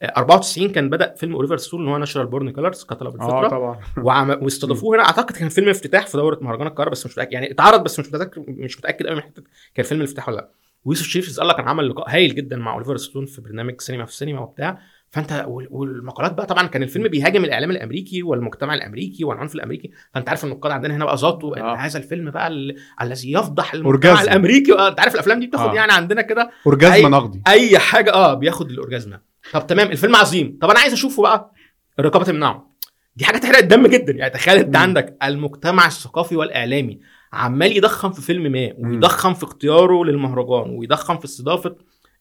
[0.02, 3.78] 94 كان بدأ فيلم اوليفر ستون اللي هو Natural Born Killers قتلة آه بالفطرة طبعا.
[4.06, 4.30] وعم...
[4.30, 5.04] واستضافوه هنا.
[5.04, 7.32] أعتقد كان فيلم افتتاح في دورة مهرجان القاهرة بس مش متأكد.
[7.32, 9.42] يعني اتعرض بس مش متاكد مش متأكد قوي من حتة
[9.74, 10.48] كان فيلم الافتتاح ولا لأ.
[10.84, 14.04] ويوسف شريف رزق الله كان عمل لقاء هايل جدا مع اوليفر ستون في برنامج سينما
[14.04, 14.78] في السينما وبتاع.
[15.10, 19.90] فأنت وال- والمقالات بقى طبعا كان الفيلم بيهاجم الإعلام الأمريكي والمجتمع الأمريكي والعنف الأمريكي.
[20.14, 21.16] فأنت عارف النقاد عندنا هنا بقى
[21.56, 21.74] إن آه.
[21.76, 24.30] هذا الفيلم بقى ال- الذي يفضح المجتمع orgasm.
[24.30, 24.72] الأمريكي.
[24.72, 25.74] آه، أنت عارف الأفلام دي بتاخد آه.
[25.74, 27.42] يعني عندنا كده orgasm نقدي.
[27.48, 28.12] أي حاجة.
[28.12, 29.10] آه بياخد ال orgasm.
[29.10, 29.22] ده.
[29.52, 30.58] طب تمام الفيلم عظيم.
[30.62, 31.52] طب أنا عايز أشوفه بقى.
[31.98, 32.74] الرقابة تمنعه.
[33.16, 34.12] دي حاجة تحرق الدم جدا.
[34.12, 34.76] يعني تخيل أنت.
[34.76, 37.00] عندك المجتمع الثقافي والإعلامي
[37.32, 41.76] عمال يضخم في فيلم ما ويضخم في اختياره للمهرجان ويضخم في استضافة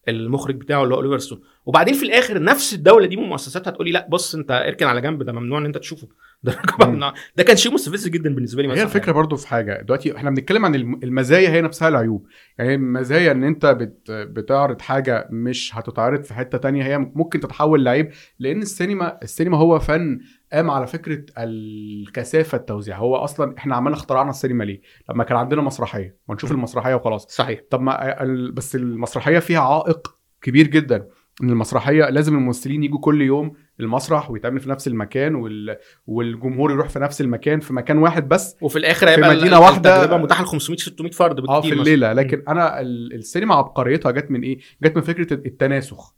[0.07, 1.41] المخرج بتاعه اللي هو أوليفر ستون.
[1.65, 5.23] وبعدين في الآخر نفس الدولة دي ومؤسساتها تقول لي لا بص أنت اركن على جنب
[5.23, 6.07] ده ممنوع إن أنت تشوفه.
[6.43, 7.13] ده.
[7.35, 8.83] ده كان شيء مستفز جدا بالنسبة لي هي مثلا.
[8.83, 9.81] الفكرة برضو في حاجة.
[9.81, 12.27] دلوقتي إحنا بنتكلم عن الم- المزايا هي نفسها العيوب.
[12.57, 17.83] يعني المزايا إن أنت بت بتعرض حاجة مش هتتعرض في حتة تانية هي ممكن تتحول
[17.85, 20.19] لعيب لأن السينما السينما هو فن
[20.53, 22.97] قام على فكرة الكثافة التوزيع.
[22.97, 26.17] هو أصلا إحنا عمالنا اخترعنا السينما ليه؟ لما كان عندنا مسرحية.
[26.29, 27.25] ما نشوف المسرحية وخلاص.
[27.29, 27.59] صحيح.
[27.69, 28.15] طب ما
[28.53, 31.07] بس المسرحية فيها عائق كبير جدا.
[31.43, 35.77] إن المسرحية لازم الممثلين يجوا كل يوم المسرح ويتعمل في نفس المكان وال...
[36.07, 38.55] والجمهور يروح في نفس المكان في مكان واحد بس.
[38.61, 41.81] وفي الآخر هيبقى مدينة واحدة- التجربه متاحه ل 500 600 فرد بكتير آه في مثلاً.
[41.81, 42.13] الليلة.
[42.13, 46.15] لكن أنا ال- السينما عبقريتها جت من إيه؟ جت من فكرة التناسخ.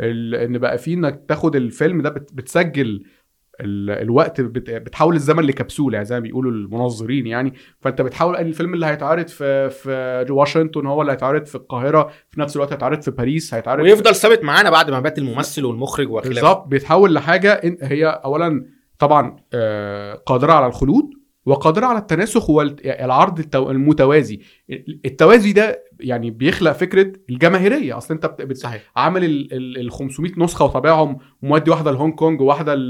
[0.00, 3.04] ال- إن بقى في إنك تاخد الفيلم ده بت- بتسجل
[3.60, 7.54] الوقت بت- بتحول الزمن لكبسولة يعني زي ما بيقولوا المنظرين يعني.
[7.80, 12.56] فأنت بتحاول الفيلم اللي هيتعرض في في واشنطن هو اللي هيتعرض في القاهرة في نفس
[12.56, 16.66] الوقت هيتعرض في باريس هيتعرض ويفضل ثابت معانا بعد ما بات الممثل والمخرج وخلافه بالظبط
[16.66, 18.64] بيتحول لحاجة هي اولا
[18.98, 21.10] طبعا آه، قادرة على الخلود
[21.48, 24.40] وقادرة على التناسخ والعرض المتوازي.
[25.04, 27.96] التوازي ده يعني بيخلق فكرة الجماهيرية.
[27.98, 28.82] أصل أنت بت- صحيح.
[28.96, 32.88] عامل ال- ال ال 500 نسخة وطابعهم ومودي واحدة لهونج كونج وواحده ل-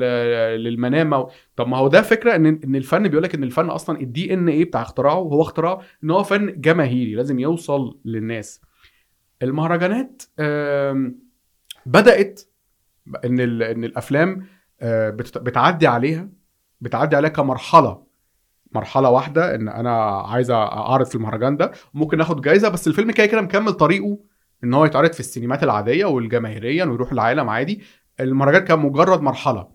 [0.65, 4.35] للمنامة طب ما هو ده فكرة ان إن الفن بيقول لك إن الفن أصلا ال
[4.35, 8.61] DNA بتاع اختراعه هو اختراع إن هو فن جماهيري لازم يوصل للناس.
[9.43, 11.19] المهرجانات آم،
[11.87, 12.41] بدأت
[13.25, 14.47] إن ال- إن الأفلام
[14.81, 16.29] آه، بتعدي عليها
[16.81, 18.08] بتعدي عليها كمرحلة.
[18.73, 21.73] مرحلة واحدة إن أنا عايز أعرض في المهرجان ده.
[21.95, 24.19] ممكن آخد جايزة بس الفيلم كده كده مكمل طريقه
[24.65, 27.83] إن هو يتعرض في السينمات العادية والجماهيرية ويروح العالم عادي.
[28.21, 29.69] المهرجان كان مجرد مرحلة.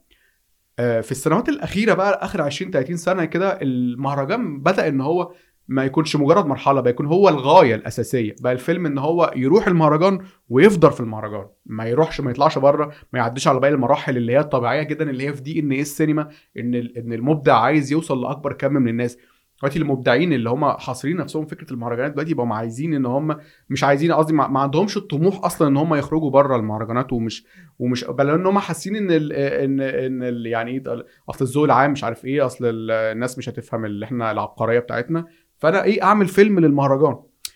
[0.79, 5.34] آه، في السنوات الأخيرة بقى آخر 20 30 سنة كده المهرجان بدأ إن هو
[5.67, 8.36] ما يكونش مجرد مرحلة بقى يكون هو الغاية الأساسية.
[8.41, 11.45] بقى الفيلم إن هو يروح المهرجان ويفضل في المهرجان.
[11.65, 15.28] ما يروحش ما يطلعش بره ما يعديش على باقي المراحل اللي هي الطبيعية جدا اللي
[15.28, 19.17] هي في دي إن إيه السينما إن إن المبدع عايز يوصل لأكبر كم من الناس.
[19.62, 23.38] دلوقتي المبدعين اللي هم حاصرين نفسهم فكرة المهرجانات دلوقتي بقوا عايزين إن هم
[23.69, 27.45] مش عايزين قصدي ما عندهمش الطموح أصلا إن هم يخرجوا بره المهرجانات ومش
[27.80, 30.84] ومش بل إن هم حاسين إن ال إن إن ال يعني إيه
[31.30, 35.26] أصل الذوق العام مش عارف إيه أصل ال- الناس مش هتفهم اللي إحنا العبقرية بتاعتنا.
[35.63, 37.15] فانا إيه اعمل فيلم للمهرجان.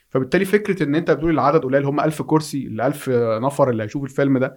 [0.09, 3.09] فبالتالي فكرة إن أنت بتقول العدد قليل هم 1000 كرسي ال 1000
[3.43, 4.55] نفر اللي هيشوفوا الفيلم ده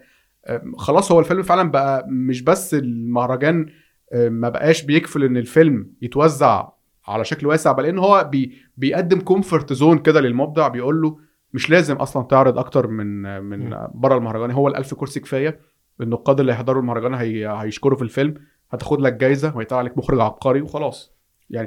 [0.76, 3.66] خلاص هو الفيلم فعلا بقى مش بس المهرجان
[4.14, 6.68] ما بقاش بيكفل إن الفيلم يتوزع
[7.08, 11.18] على شكل واسع بل إن هو بي بيقدم comfort zone كده للمبدع بيقول له
[11.52, 15.60] مش لازم أصلا تعرض أكتر من من بره المهرجان هو ال 1000 كرسي كفاية
[16.00, 18.34] النقاد اللي هيحضروا المهرجان هي هيشكروا في الفيلم
[18.70, 21.19] هتاخد لك جايزة وهيطلع عليك مخرج عبقري وخلاص.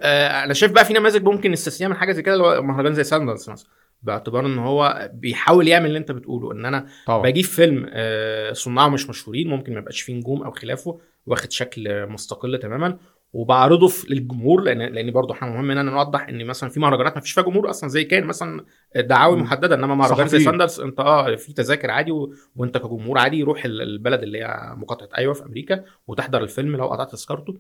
[0.04, 2.94] آه أنا شايف بقى في نماذج ممكن نستثنيها من حاجة زي كده اللي هو مهرجان
[2.94, 3.68] زي ساندانس مثلا
[4.02, 8.88] باعتبار إن هو بيحاول يعمل اللي أنت بتقوله إن أنا طبعا بجيب فيلم آه، صناعة
[8.90, 12.98] مش مشهورين ممكن ما يبقاش فيه نجوم أو خلافه واخد شكل مستقل تماما
[13.34, 17.22] وبعرضه للجمهور لأن لأن برضه إحنا مهم إن أنا نوضح إن مثلا في مهرجانات ما
[17.22, 18.66] فيش فيها جمهور أصلا زي كان مثلا
[18.96, 19.38] دعاوي.
[19.42, 20.40] محددة إنما مهرجان زي.
[20.40, 22.34] ساندرز أنت آه في تذاكر عادي و...
[22.56, 26.88] وأنت كجمهور عادي روح ال- البلد اللي هي مقاطعة أيوه في أمريكا وتحضر الفيلم لو
[26.88, 27.58] قطعت تذكرته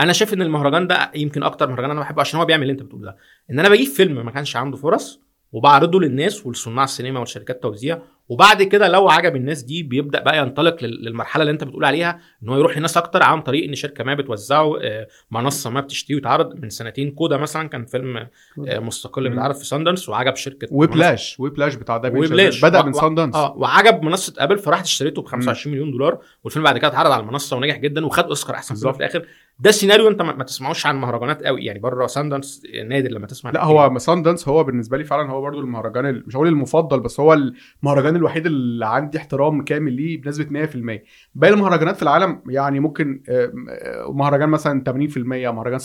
[0.00, 2.82] أنا شايف ان المهرجان ده يمكن أكتر مهرجان أنا بحبه عشان هو بيعمل اللي انت
[2.82, 3.16] بتقوله ده.
[3.50, 5.20] ان أنا بجيب فيلم ما كانش عنده فرص
[5.52, 10.84] وبعرضه للناس ولصناع السينما والشركات التوزيع وبعد كده لو عجب الناس دي بيبدأ بقى ينطلق
[10.84, 14.04] لل- للمرحلة اللي انت بتقول عليها ان هو يروح للناس أكتر عن طريق ان شركة
[14.04, 19.28] ما بتوزعه آه، منصة ما بتشتريه ويتعرض من سنتين CODA مثلا كان فيلم آه، مستقل.
[19.28, 22.64] بيتعرض في ساندنس وعجب شركة و Plash و Plash بتاع دافين و Plash.
[22.64, 26.78] بدأ من ساندانس آه وعجب منصة ابل فراحت اشتريته ب 25 مليون دولار والفيلم بعد
[26.78, 28.92] كده اتعرض على المنصه ونجح جدا وخد أوسكار أحسن فيلم.
[28.92, 29.26] في الآخر.
[29.58, 33.64] ده سيناريو انت ما تسمعوش عن مهرجانات قوي يعني بره ساندنس نادر لما تسمع لا.
[33.64, 37.36] هو ساندانس هو بالنسبة لي فعلا هو برضو المهرجان ال- مش هقول المفضل بس هو
[37.82, 41.02] المهرجان الوحيد اللي عندي احترام كامل ليه بنسبة 100%
[41.34, 45.18] باقي المهرجانات في العالم يعني ممكن آه، آه، مهرجان مثلا 80%
[45.52, 45.84] مهرجان 70%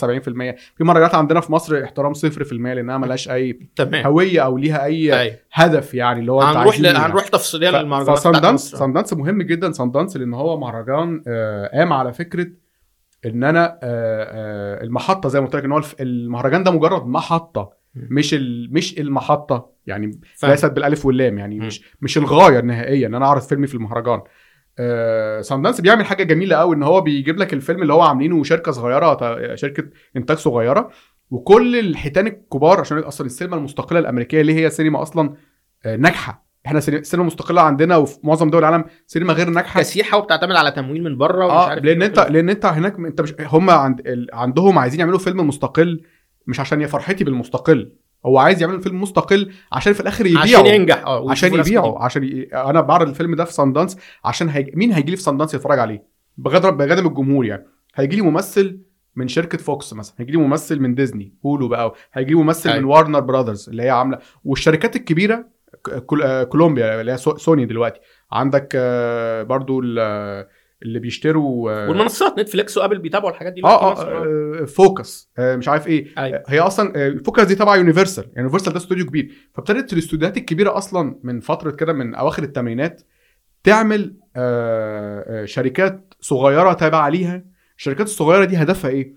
[0.76, 5.20] في مهرجانات عندنا في مصر احترام 0% لأنها ملهاش أي تمام هوية أو ليها أي
[5.20, 5.36] أيوة.
[5.52, 6.68] هدف يعني اللي هو هنروح ل...
[6.68, 6.98] عايزين يعني.
[6.98, 8.76] هنروح تفصيليا ف- للمهرجانات فساندانس مصر.
[8.78, 12.46] ساندانس مهم جدا ساندانس لأن هو مهرجان آه، قام على فكرة
[13.26, 17.70] إن أنا آه، آه، المحطة زي ما قلت لك إن هو المهرجان ده مجرد محطة.
[17.94, 18.72] مش ال...
[18.72, 20.50] مش المحطة يعني فاهم.
[20.50, 21.58] ليست بالألف واللام يعني.
[21.58, 24.20] مش مش الغاية النهائيه ان أنا اعرض فيلمي في المهرجان
[24.78, 28.72] آه ساندانس بيعمل حاجة جميلة قوي إن هو بيجيب لك الفيلم اللي هو عاملينه شركة
[28.72, 29.84] صغيرة شركة
[30.16, 30.90] إنتاج صغيرة
[31.30, 35.34] وكل الحيتان الكبار عشان أصلا السينما المستقلة الأمريكية اللي هي سينما أصلا
[35.84, 39.80] آه، ناجحة إحنا سينما المستقله عندنا وفي معظم دول العالم سينما غير ناجحة.
[39.80, 42.98] كسيحة وبتعتمد على تمويل من بره ومش آه عارف لأن إيه انت لأن أنت هناك
[42.98, 46.00] أنت مش هم عند عندهم عايزين يعملوا فيلم مستقل
[46.46, 47.92] مش عشان يا فرحتي بالمستقل
[48.26, 50.42] هو عايز يعمل فيلم مستقل عشان في الآخر يبيعه.
[50.42, 51.02] عشان ينجح.
[51.06, 52.04] آه عشان يبيعه.
[52.04, 52.42] عشان ي...
[52.54, 54.76] أنا بعرض الفيلم ده في ساندانس عشان هيج...
[54.76, 56.04] مين هيجي لي في ساندانس يتفرج عليه؟
[56.36, 57.66] بغض بغض الجمهور يعني.
[57.94, 58.80] هيجي لي ممثل
[59.16, 61.94] من شركة فوكس مثلا هيجي لي ممثل من ديزني هولو بقى.
[62.12, 62.80] هيجي لي ممثل أيوة.
[62.82, 65.34] من وارنر براذرز اللي هي عامله والشركات الكبيرة.
[65.34, 65.51] آه،
[66.48, 67.36] كولومبيا اللي هي سو...
[67.36, 68.00] سوني دلوقتي.
[68.32, 70.48] عندك آه، برضو ال- آه،
[70.82, 73.92] اللي بيشتروا آه، والمنصات نتفليكس وأبل بيتابعوا الحاجات دي آه.
[73.92, 74.24] آه
[74.62, 76.06] آه، فوكس آه، مش عارف إيه.
[76.18, 76.42] أيوة.
[76.48, 78.24] هي أصلا آه، فوكس دي تبع يونيفرسال.
[78.24, 79.32] يعني يونيفرسال ده استوديو كبير.
[79.54, 83.02] فابتدت الاستوديوهات الكبيرة أصلا من فترة كده من أواخر الثمانينات
[83.64, 87.44] تعمل آه، آه، شركات صغيرة تابعة ليها.
[87.78, 89.14] الشركات الصغيرة دي هدفها إيه؟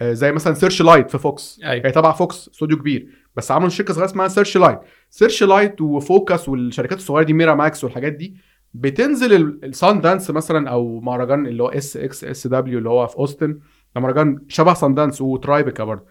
[0.00, 1.60] آه، زي مثلا Searchlight في فوكس.
[1.64, 1.86] أيوه.
[1.86, 3.06] هي تبع فوكس استوديو كبير.
[3.36, 4.78] بس عملوا شركة صغيرة اسمها Searchlight
[5.10, 8.36] Searchlight وفوكس والشركات الصغيرة دي ميرا ماكس والحاجات دي
[8.74, 13.58] بتنزل ال- السان دانس مثلا أو مهرجان اللي هو SXSW اللي هو في أوستن
[13.94, 16.04] ده مهرجان شبه سان دانس وترايبكا برضه.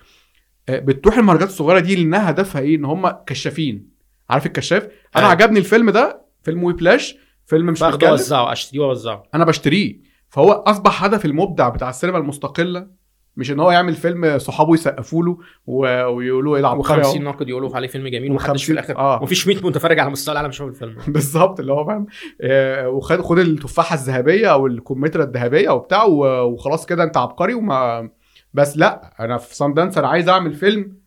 [0.70, 3.90] آه، بتروح المهرجانات الصغيرة دي لأنها هدفها إيه؟ إن هم كشافين.
[4.30, 5.30] عارف الكشاف؟ أنا أيوة.
[5.30, 7.16] عجبني الفيلم ده فيلم Whiplash
[7.46, 9.24] فيلم مش باخده اوزعه أشتريه وأوزعه.
[9.36, 10.00] أنا بشتريه.
[10.30, 12.88] فهو أصبح هدف المبدع بتاع السينما المستقلة.
[13.38, 15.38] مش إن هو يعمل فيلم صحابه يسقفوا له
[15.68, 17.16] ويقولوا العبقري و50 أهو.
[17.24, 19.20] ناقد يقولوا عليه فيلم جميل ومحدش في و50 الآخر آه.
[19.22, 20.96] ومفيش 100 متفرج على مستوى العالم شاف الفيلم.
[21.08, 22.06] بالظبط اللي هو فاهم.
[22.42, 28.10] آه، وخد خد التفاحة الذهبية أو الكمثرى الذهبية وبتاع وخلاص كده أنت عبقري وما
[28.54, 30.98] بس لأ أنا في سان دانس أنا عايز أعمل فيلم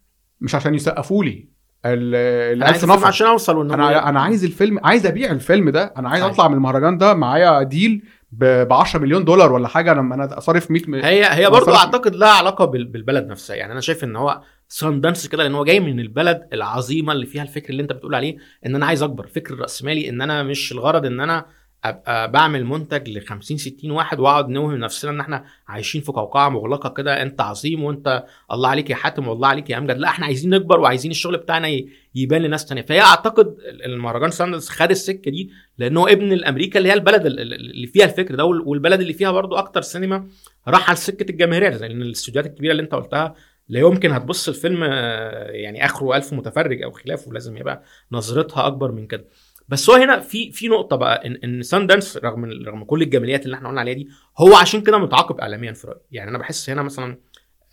[0.41, 1.49] مش عشان يسقفوا لي.
[1.87, 3.07] ال- أنا عايز نفر.
[3.07, 5.95] عشان أوصل أنا أنا عايز الفيلم عايز أبيع الفيلم ده.
[5.97, 6.25] أنا عايز.
[6.25, 10.71] أطلع من المهرجان ده معايا ديل ب 10 مليون دولار ولا حاجة أنا أنا صارف
[10.71, 10.95] 100 م...
[10.95, 13.57] هي هي برضه أعتقد لها علاقة بال- بالبلد نفسها.
[13.57, 17.27] يعني أنا شايف إن هو سان دانس كده لأن هو جاي من البلد العظيمة اللي
[17.27, 19.27] فيها الفكر اللي أنت بتقول عليه إن أنا عايز أكبر.
[19.27, 21.47] فكر الراسمالي إن أنا مش الغرض إن أنا
[21.85, 26.49] أبقى بعمل منتج ل 50 60 واحد وأقعد نوهم نفسنا إن إحنا عايشين في قوقعة
[26.49, 29.99] مغلقة كده أنت عظيم وأنت الله عليك يا حاتم والله عليك يا أمجد.
[29.99, 31.69] لا إحنا عايزين نكبر وعايزين الشغل بتاعنا
[32.15, 32.83] يبان لناس تانية.
[32.83, 37.55] فهي أعتقد المهرجان ساندنس خد السكة دي لأنه ابن الأمريكا اللي هي البلد ال- ال-
[37.55, 40.27] اللي فيها الفكر ده وال- والبلد اللي فيها برضو أكتر سينما
[40.69, 43.35] راح على سكة الجماهيرية لأن الاستوديوهات الكبيرة اللي أنت قلتها
[43.69, 48.93] لا يمكن هتبص الفيلم آه، يعني آخره ألف متفرج أو خلافه لازم يبقى نظرتها أكبر
[48.93, 49.25] من كده.
[49.69, 53.45] بس هو هنا في في نقطة بقى إن إن سان دانس رغم رغم كل الجماليات
[53.45, 56.01] اللي إحنا قلنا عليها دي هو عشان كده متعاقب اعلاميا في رأيي.
[56.13, 57.19] يعني أنا بحس هنا مثلا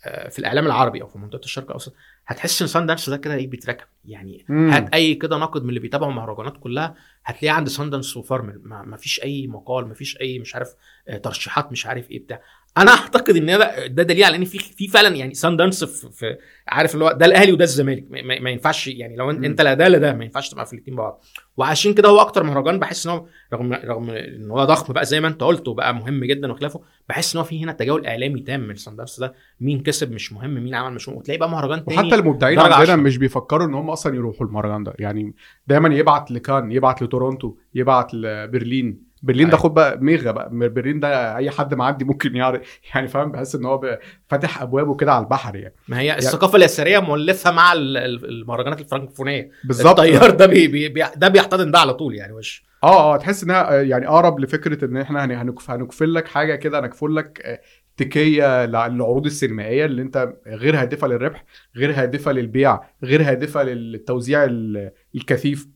[0.04, 1.94] آه، في الإعلام العربي أو في منطقة الشرق الأوسط
[2.26, 3.86] هتحس إن سان دانس ده كده إيه بيتركب.
[4.04, 4.70] يعني مم.
[4.70, 8.82] هات أي كده ناقد من اللي بيتابعوا المهرجانات كلها هتلاقيه عند سان دانس وفارمل ما,
[8.82, 10.74] ما فيش أي مقال ما فيش أي مش عارف
[11.08, 12.40] آه، ترشيحات مش عارف إيه بتاع.
[12.78, 16.10] أنا اعتقد ان ده ده دليل على ان في في فعلا يعني سان دانس في,
[16.12, 16.36] في
[16.68, 18.04] عارف اللي هو ده الاهلي وده الزمالك.
[18.10, 19.30] ما, ما- ينفعش يعني لو.
[19.30, 21.24] انت, انت لا ده لا ده ما ينفعش تبقى في الاثنين بعض
[21.56, 25.20] وعشان كده هو أكتر مهرجان بحس إن هو رغم رغم إن هو ضخم بقى زي
[25.20, 28.60] ما أنت قلت وبقى مهم جدا وخلافه بحس إن هو في هنا تجاوز إعلامي تام
[28.60, 29.34] من سان دانس ده.
[29.60, 31.18] مين كسب مش مهم مين عمل مش مهم.
[31.18, 32.96] وتلاقي بقى مهرجان تاني وحتى المبدعين عندنا.
[32.96, 34.94] مش بيفكروا إن هم أصلا يروحوا المهرجان ده.
[34.98, 35.34] يعني
[35.66, 39.09] دايما يبعت لكان يبعت لتورونتو يبعت لبرلين.
[39.22, 39.62] برلين ده أيوة.
[39.62, 40.50] خد بقى ميغا بقى.
[40.52, 45.12] برلين ده أي حد معدي ممكن يعرف يعني فاهم؟ بحس إن هو فاتح أبوابه كده
[45.12, 45.74] على البحر يعني.
[45.88, 50.00] ما هي الثقافة اليسارية مولفة مع ال- ال- المهرجانات الفرنكفونيه بالظبط.
[50.00, 52.64] الطيار ده بي بي ده بيحتضن ده على طول يعني وش.
[52.84, 56.54] آه آه تحس إنها آه، يعني أقرب لفكرة إن إحنا هن- هنكف هنكفل لك حاجة
[56.54, 57.60] كده هنكفل لك آه،
[57.96, 61.44] تكية لع- للعروض السينمائية اللي أنت غير هادفة للربح
[61.76, 65.66] غير هادفة للبيع غير هادفة للتوزيع ال- الكثيف.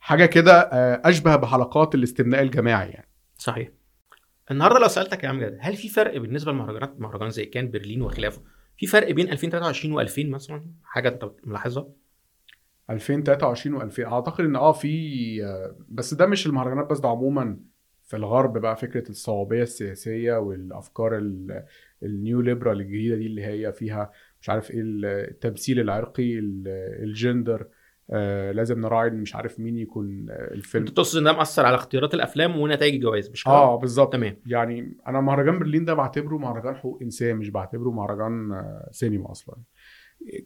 [0.00, 3.08] حاجة كده آه، أشبه بحلقات الاستمناء الجماعي يعني.
[3.38, 3.68] صحيح.
[4.50, 8.42] النهارده لو سألتك يا امجد هل في فرق بالنسبة للمهرجانات مهرجان زي كان برلين وخلافه
[8.76, 11.88] في فرق بين 2023 و2000 مثلا؟ حاجة أنت ملاحظها؟
[12.90, 17.60] 2023 و2000 أعتقد إن آه في آه، بس ده مش المهرجانات بس ده عموما
[18.02, 21.64] في الغرب بقى فكرة الصوابيه السياسية والأفكار ال-
[22.02, 24.10] ال neo liberal الجديدة دي اللي هي فيها
[24.40, 26.68] مش عارف إيه التمثيل العرقي ال-
[27.02, 27.66] الجندر.
[28.10, 30.84] آه لازم نراعي إن مش عارف مين يكون آه، الفيلم.
[30.86, 34.12] أنت تقصد إن ده مأثر على اختيارات الأفلام ونتائج الجوائز مش كده؟ آه بالظبط.
[34.12, 34.36] تمام.
[34.46, 39.56] يعني أنا مهرجان برلين ده بعتبره مهرجان حقوق انسان مش بعتبره مهرجان آه، سينما أصلا.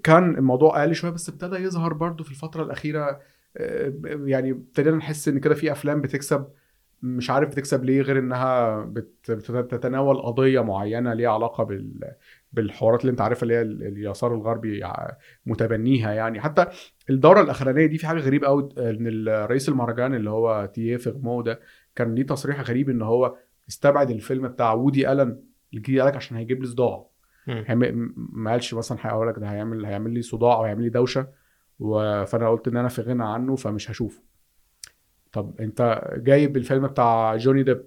[0.03, 3.21] كان الموضوع أقل شوية بس ابتدى يظهر برضو في الفترة الأخيرة
[4.25, 6.47] يعني ابتدينا نحس إن كده في أفلام بتكسب
[7.03, 12.13] مش عارف بتكسب ليه غير إنها بت- بتتناول قضية معينة ليها علاقة بال
[12.55, 14.83] بالحوارات اللي انت عارفها اللي هي ال- اليسار الغربي
[15.47, 16.41] متبنيها يعني.
[16.41, 16.67] حتى
[17.11, 21.61] الدورة الأخرانية دي في حاجة غريبة قوي إن الرئيس المهرجان اللي هو تيه فيغمو ده
[21.95, 23.37] كان ليه تصريح غريب إن هو
[23.69, 25.41] استبعد الفيلم بتاع وودي ألن
[25.75, 27.07] الجديد قالك عشان هيجيب لي صداع.
[28.17, 31.27] ما قالش مثلا هيقول لك ده هيعمل هيعمل لي صداع أو هيعمل لي دوشة
[31.79, 34.23] و- فأنا قلت إن أنا في غنى عنه فمش هشوفه.
[35.33, 37.83] طب أنت جايب الفيلم بتاع جوني ديب.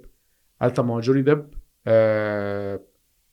[0.62, 1.48] قال طب ما هو جوني ديب
[1.88, 2.80] آه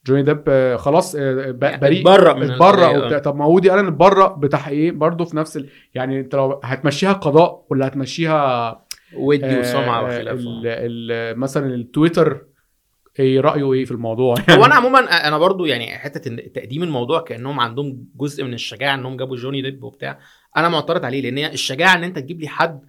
[0.07, 3.17] جوني ديب آه خلاص آه ب- يعني بريء اتبرأ من اتبرأ وبتاع.
[3.17, 3.19] آه.
[3.19, 5.69] طب ما وودي الن اتبرأ بتحقيق برضه في نفس ال...
[5.95, 10.39] يعني انت لو هتمشيها قضاء ولا هتمشيها ودي آه، وسمعة آه، وخلافه
[11.35, 12.45] مثلا التويتر
[13.19, 17.59] إيه رأيه إيه في الموضوع؟ هو أنا عموما أنا برضو يعني حتة تقديم الموضوع كأنهم
[17.59, 20.19] عندهم جزء من الشجاعة إنهم جابوا جوني ديب وبتاع
[20.57, 22.81] أنا معترض عليه لأن الشجاعة إن أنت تجيب لي حد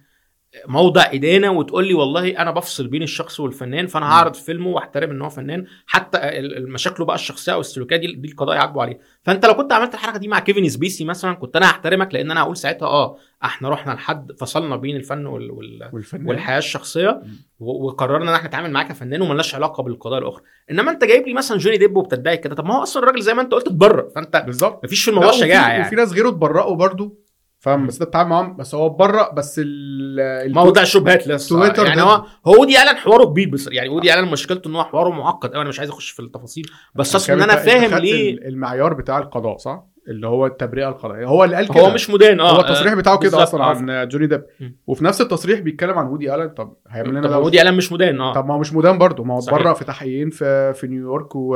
[0.67, 5.21] موضع إدانة وتقول لي والله أنا بفصل بين الشخص والفنان فأنا هعرض فيلمه وأحترم إن
[5.21, 5.65] هو فنان.
[5.87, 6.19] حتى
[6.67, 8.97] مشاكله بقى الشخصية أو السلوكية دي دي القضاء يعاقبوا عليها.
[9.23, 12.41] فأنت لو كنت عملت الحركة دي مع كيفن سبيسي مثلا كنت أنا هحترمك لأن أنا
[12.41, 15.89] هقول ساعتها آه إحنا رحنا لحد فصلنا بين الفن وال, وال...
[15.93, 16.27] والفنان.
[16.27, 17.21] والحياة الشخصية
[17.59, 20.43] و- وقررنا إن إحنا نتعامل معاه كفنان وملناش علاقة بالقضايا الأخرى.
[20.71, 23.33] إنما أنت جايب لي مثلا جوني ديب وبتدعي كده طب ما هو أصلا الراجل زي
[23.33, 24.83] ما أنت قلت اتبرأ فأنت بالظبط.
[24.85, 27.26] مفيش في الموضوع وفي- شجاعة وفي يعني ناس غيره اتبرأوا برضو.
[27.59, 28.57] فاهم؟ بس ده بتعامل معاهم.
[28.57, 33.49] بس هو اتبرأ بس ال موضع شبهات لسه يعني هو هو ودي الن حواره كبير
[33.49, 36.19] بس يعني ودي الن مشكلته إن هو حواره معقد قوي أنا مش عايز أخش في
[36.19, 36.65] التفاصيل
[36.95, 38.33] بس أصلا إن أنا فاهم ليه.
[38.33, 41.81] ال- المعيار بتاع القضاء صح؟ اللي هو التبرئه القضائيه هو اللي قال كده.
[41.81, 43.63] هو مش مدان آه هو التصريح بتاعه كده أصلا.
[43.63, 44.43] عن جوني ديب.
[44.87, 47.91] وفي نفس التصريح بيتكلم عن وودي الن طب هيعمل لنا طب ده ودي الن مش
[47.91, 48.33] مدان آه.
[48.33, 49.23] طب ما هو مش مدان برضه.
[49.23, 49.39] ما هو.
[49.39, 51.49] اتبرأ في تحقيقين في في نيويورك و...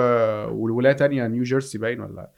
[0.52, 2.30] والولاية تانية نيو جيرسي باين ولا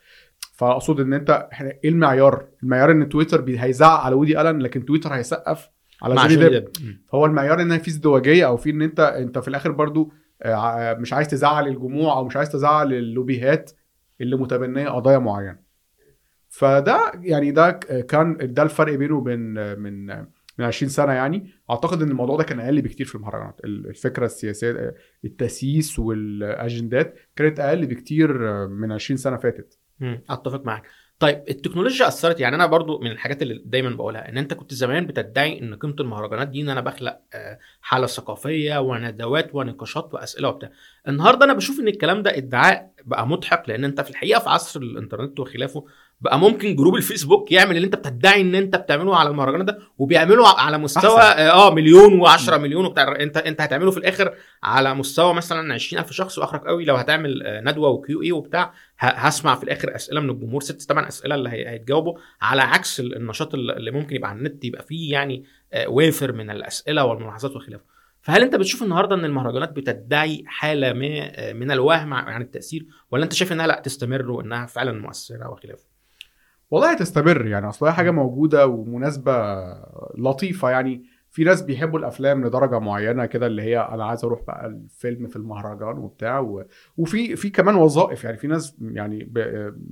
[0.54, 1.48] فاقصد ان انت
[1.84, 3.44] إيه المعيار؟ المعيار ان تويتر.
[3.48, 5.68] هيزعق على وودي ألن لكن تويتر هيسقف
[6.02, 6.68] على جوني ديب.
[7.12, 10.12] فهو المعيار ان في ازدواجية أو في ان انت انت في الآخر برضو
[10.42, 13.70] آه، مش عايز تزعل الجموع أو مش عايز تزعل اللوبيهات
[14.20, 15.58] اللي متبنية قضايا معينة
[16.48, 17.70] فده يعني ده
[18.08, 19.40] كان ده الفرق بينه وبين
[19.78, 20.06] من
[20.58, 24.24] من 20 سنة يعني أعتقد إن الموضوع ده كان أقل بكتير في المهرجانات ال- الفكرة
[24.26, 29.78] السياسية آه، التسييس والأجندات كانت أقل بكتير آه، من 20 سنة فاتت.
[30.30, 30.82] أتفق معاك.
[31.18, 35.06] طيب التكنولوجيا أثرت يعني أنا برضو من الحاجات اللي دايما بقولها إن أنت كنت زمان
[35.06, 40.70] بتدعي إن قيمة المهرجانات دي إن أنا بخلق آه، حالة ثقافية وندوات ونقاشات وأسئلة وبتاع.
[41.08, 44.80] النهارده أنا بشوف إن الكلام ده ادعاء بقى مضحك لأن أنت في الحقيقة في عصر
[44.80, 45.84] الإنترنت وخلافه
[46.24, 50.48] بقى ممكن جروب الفيسبوك يعمل اللي انت بتدعي ان انت بتعمله على المهرجانات ده وبيعمله
[50.60, 51.40] على مستوى أحسن.
[51.42, 56.12] آه آه، مليون و10 مليون وبتاع انت انت هتعمله في الآخر على مستوى مثلا 20000
[56.12, 60.30] شخص واخرك قوي لو هتعمل آه، ندوة وكيو اي وبتاع هسمع في الآخر أسئلة من
[60.30, 64.38] الجمهور ست ثمان أسئلة اللي هي- هيتجاوبوا على عكس ال- النشاط اللي ممكن يبقى على
[64.38, 67.84] النت يبقى فيه يعني آه، وافر من الأسئلة والملاحظات وخلافه
[68.22, 73.32] فهل انت بتشوف النهارده إن المهرجانات بتدعي حالة ما من الوهم عن التأثير ولا انت
[73.32, 75.93] شايف إنها لأ تستمر وإنها فعلا مؤثرة وخلافه
[76.70, 79.32] والله هتستمر يعني أصل هي حاجة موجودة ومناسبة
[80.18, 84.66] لطيفة يعني في ناس بيحبوا الأفلام لدرجة معينة كده اللي هي أنا عايز أروح بقى
[84.66, 86.64] الفيلم في المهرجان وبتاع و...
[86.96, 89.38] وفي في كمان وظائف يعني في ناس يعني ب...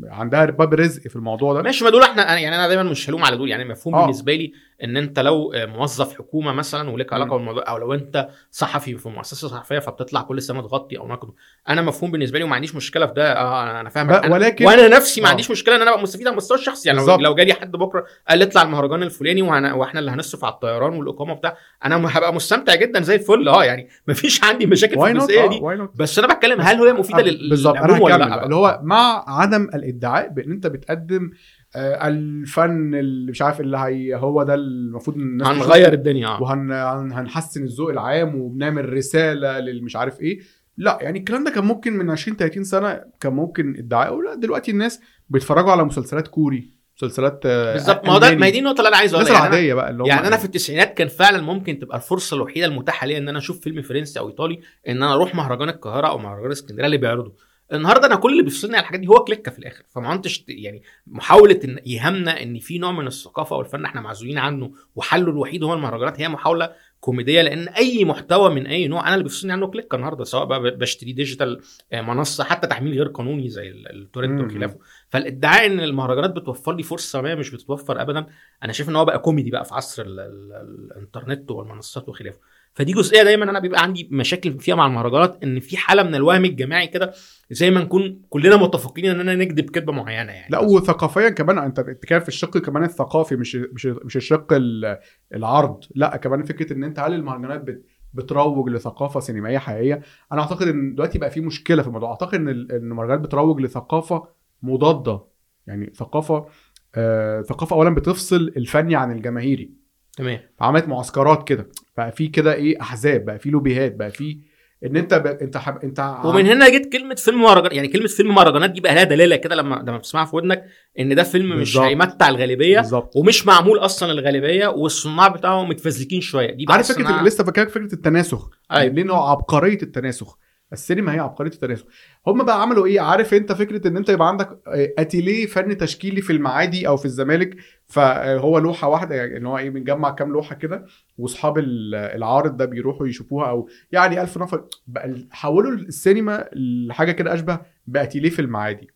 [0.05, 3.25] عندها باب رزق في الموضوع ده ماشي ما دول إحنا يعني أنا دايما مش هلوم
[3.25, 4.01] على دول يعني مفهوم آه.
[4.03, 4.53] بالنسبة لي
[4.85, 7.37] إن أنت لو موظف حكومة مثلا ولك علاقة.
[7.37, 11.29] بالموضوع أو لو أنت صحفي في مؤسسة صحفية فبتطلع كل سنة تغطي أو نقد.
[11.69, 14.33] أنا مفهوم بالنسبة لي وما عنديش مشكلة في ده آه انا- أنا فاهم.
[14.33, 15.31] ولكن وأنا نفسي ما آه.
[15.31, 16.89] عنديش مشكلة إن أنا أبقى مستفيد على المستوى الشخصي.
[16.89, 17.23] يعني لو, بالظبط.
[17.23, 21.33] لو جالي حد بكرة قال لي اطلع المهرجان الفلاني وإحنا اللي هنصرف على الطيران والإقامة
[21.33, 23.49] وبتاع أنا هبقى مستمتع جدا زي الفل.
[23.49, 25.61] آه يعني مفيش عندي مشاكل في الجزئية دي.
[25.95, 28.45] بس أنا بتكلم هل هي مفيدة للعموم ولا لأ.
[28.45, 31.37] اللي هو مع عدم الإدعاء بأن أنت بتقدم آه،
[31.77, 36.29] الفن اللي مش عارف اللي هي هو ده المفروض الناس هنغير الدنيا.
[36.29, 36.43] آه.
[36.43, 40.41] وهنحسن الذوق العام وبنعمل رسالة للمش عارف إيه.
[40.77, 44.21] لا يعني الكلام ده كان ممكن من 20 30 سنة كان ممكن ادعاء.
[44.21, 48.07] لا دلوقتي الناس بيتفرجوا على مسلسلات كوري مسلسلات آه، بالظبط.
[48.07, 48.35] ما هو ده.
[48.35, 49.33] ما دي النقطة اللي أنا عايز أقولها.
[49.33, 52.67] يعني العادية بقى اللي هم يعني أنا في التسعينات كان فعلا ممكن تبقى الفرصة الوحيدة
[52.67, 56.19] المتاحة ليا إن أنا أشوف فيلم فرنسي أو إيطالي إن أنا أروح مهرجان القاهرة أو
[56.19, 57.33] مهرجان اسكندرية اللي بيعرضوا
[57.73, 59.85] النهارده أنا كل اللي بيفصلني على الحاجات دي هو click ة في الآخر.
[59.89, 64.73] فما كنتش يعني محاولة إن يهمنا إن في نوع من الثقافة والفن إحنا معزولين عنه
[64.97, 69.25] وحله الوحيد هو المهرجانات هي محاولة كوميدية لأن أي محتوى من أي نوع أنا اللي
[69.25, 71.61] بيفصلني عنه click النهارده سواء بقى بشتري digital
[71.93, 74.41] آه، منصة حتى تحميل غير قانوني زي ال- ال torrent.
[74.51, 78.27] وخلافه فالادعاء إن المهرجانات بتوفر لي فرصة ما مش بتتوفر ابدا
[78.65, 80.53] أنا شايف إن هو بقى كوميدي بقى في عصر ال ال
[80.93, 82.39] الإنترنت والمنصات وخلافه.
[82.75, 86.45] فدي جزئية دايما أنا بيبقى عندي مشاكل فيها مع المهرجانات إن في حالة من الوهم
[86.45, 87.13] الجماعي كده
[87.51, 90.47] زي ما نكون كلنا متفقين اننا نكذب كذبة معينة يعني.
[90.51, 94.99] لا وثقافيا كمان أنت بتتكلم في الشق كمان الثقافي مش مش مش الشق ال-
[95.35, 95.85] العرض.
[95.95, 100.95] لا كمان فكرة إن أنت هل المهرجانات بت بتروج لثقافة سينمائية حقيقية؟ أنا أعتقد إن
[100.95, 102.11] دلوقتي بقى في مشكلة في الموضوع.
[102.11, 104.29] أعتقد إن ال- إن المهرجانات بتروج لثقافة
[104.63, 105.21] مضادة.
[105.67, 106.47] يعني ثقافة
[106.95, 109.71] آه ثقافة اولا بتفصل الفني عن الجماهيري.
[110.17, 110.39] تمام.
[110.59, 111.69] فعملت معسكرات كده.
[111.97, 114.39] بقى في كده إيه أحزاب بقى في لوبيهات بقى في
[114.85, 115.27] إن أنت ب...
[115.27, 115.77] أنت حب...
[115.85, 119.37] أنت ومن هنا جت كلمة فيلم مهرجان يعني كلمة فيلم مهرجانات دي بقى لها دلالة
[119.37, 120.65] كده لما لما بتسمعها في ودنك
[120.99, 121.85] إن ده فيلم مش بالظبط.
[121.85, 127.45] هيمتع الغالبية بالظبط ومش معمول أصلا الغالبيه والصناع بتاعهم متفزلكين شوية دي عارف فكرة لسه
[127.45, 128.95] فاكرك فكرة التناسخ أيوة.
[128.95, 130.39] ليه نوع عبقرية التناسخ
[130.73, 131.85] السينما هي عبقرية التناسخ
[132.27, 136.21] هم بقى عملوا إيه؟ عارف أنت فكرة إن أنت يبقى عندك آه، أتيليه فن تشكيلي
[136.21, 137.57] في المعادي أو في الزمالك
[137.87, 140.87] فهو لوحة واحدة يعني إن هو إيه بنجمع كام لوحة كده
[141.19, 144.65] واصحاب ال- العارض ده بيروحوا يشوفوها أو يعني ألف نفر.
[144.87, 148.91] بقى حولوا السينما لحاجة كده أشبه بأتيليه في المعادي.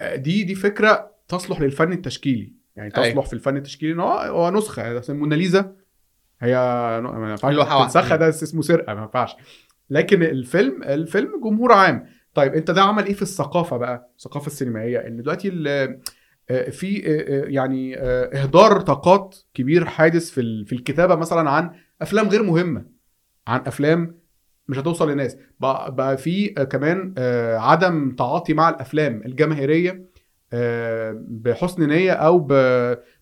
[0.00, 2.52] آه، دي دي فكرة تصلح للفن التشكيلي.
[2.76, 3.22] يعني تصلح أيوة.
[3.22, 5.02] في الفن التشكيلي إن هو هو نسخة.
[5.08, 5.72] موناليزا.
[6.40, 6.54] هي
[7.00, 7.54] ما ينفعش.
[7.82, 9.36] تنسخها ده اسمه سرقة ما ينفعش.
[9.90, 12.06] لكن الفيلم الفيلم جمهور عام.
[12.34, 15.98] طيب انت ده عمل إيه في الثقافة بقى؟ الثقافة السينمائية ان دلوقتي ال-
[16.50, 21.70] آه، في آه، آه، يعني آه، إهدار طاقات كبير حادث في في الكتابة مثلا عن
[22.02, 22.84] أفلام غير مهمة
[23.46, 24.18] عن أفلام
[24.68, 25.36] مش هتوصل للناس.
[25.60, 29.90] بقى, بقى في آه، كمان آه، عدم تعاطي مع الأفلام الجماهيرية.
[29.90, 30.04] آه،
[31.28, 32.38] بحسن نية أو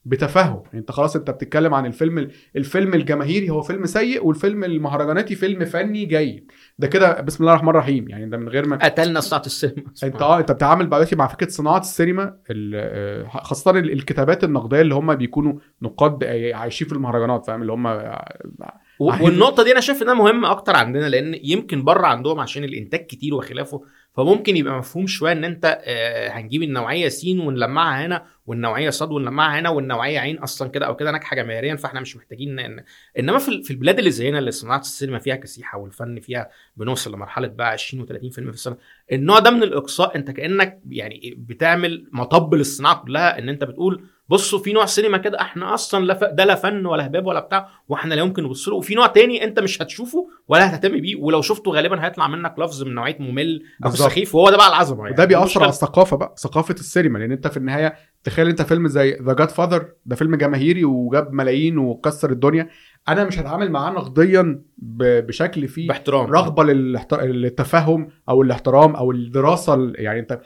[0.04, 0.62] بتفهم.
[0.66, 5.64] يعني أنت خلاص أنت بتتكلم عن الفيلم الفيلم الجماهيري هو فيلم سيء والفيلم المهرجاناتي فيلم
[5.64, 6.52] فني جيد.
[6.78, 8.08] ده كده بسم الله الرحمن الرحيم.
[8.08, 9.82] يعني ده من غير ما قتلنا صناعة السينما.
[10.04, 14.44] أنت آه أنت بتتعامل بقى دلوقتي مع فكرة صناعة السينما ال- آه، خاصة ال- الكتابات
[14.44, 17.86] النقدية اللي هم بيكونوا نقاد آه، عايشين في المهرجانات فاهم؟ اللي هم
[18.98, 23.34] والنقطة دي أنا شايف إنها مهمة أكتر عندنا لأن يمكن بره عندهم عشان الإنتاج كتير
[23.34, 23.82] وخلافه
[24.16, 29.60] فممكن يبقى مفهوم شوية إن أنت آه، هنجيب النوعية س ونلمعها هنا والنوعية ص ونلمعها
[29.60, 32.84] هنا والنوعية عين أصلا كده أو كده ناجحة جماهيريا فإحنا مش محتاجين إن
[33.18, 37.48] إنما في في البلاد اللي زينا اللي صناعة السينما فيها كسيحة والفن فيها بنوصل لمرحلة
[37.48, 38.76] بقى 20 و30 فيلم في السنة
[39.12, 44.58] النوع ده من الإقصاء أنت كأنك يعني بتعمل مطب للصناعة كلها إن أنت بتقول بصوا
[44.58, 46.24] في نوع سينما كده إحنا أصلا لا ف...
[46.24, 48.74] ده لا فن ولا هباب ولا بتاع وإحنا لا يمكن نبص له.
[48.74, 52.82] وفي نوع تاني انت مش هتشوفه ولا هتهتم بيه ولو شفته غالبا هيطلع منك لفظ
[52.82, 53.90] من نوعية ممل أو.
[53.90, 55.10] سخيف وهو ده بقى العظمة يعني.
[55.14, 59.18] وده بيأثر على الثقافة بقى ثقافة السينما لأن أنت في النهاية تخيل أنت فيلم زي
[59.22, 62.68] The Godfather ده فيلم جماهيري وجاب ملايين وكسر الدنيا.
[63.08, 66.26] أنا مش هتعامل معاه نقديا ب- بشكل فيه باحترام.
[66.32, 70.40] رغبة للتفهم أو الاحترام أو الدراسة ال- يعني أنت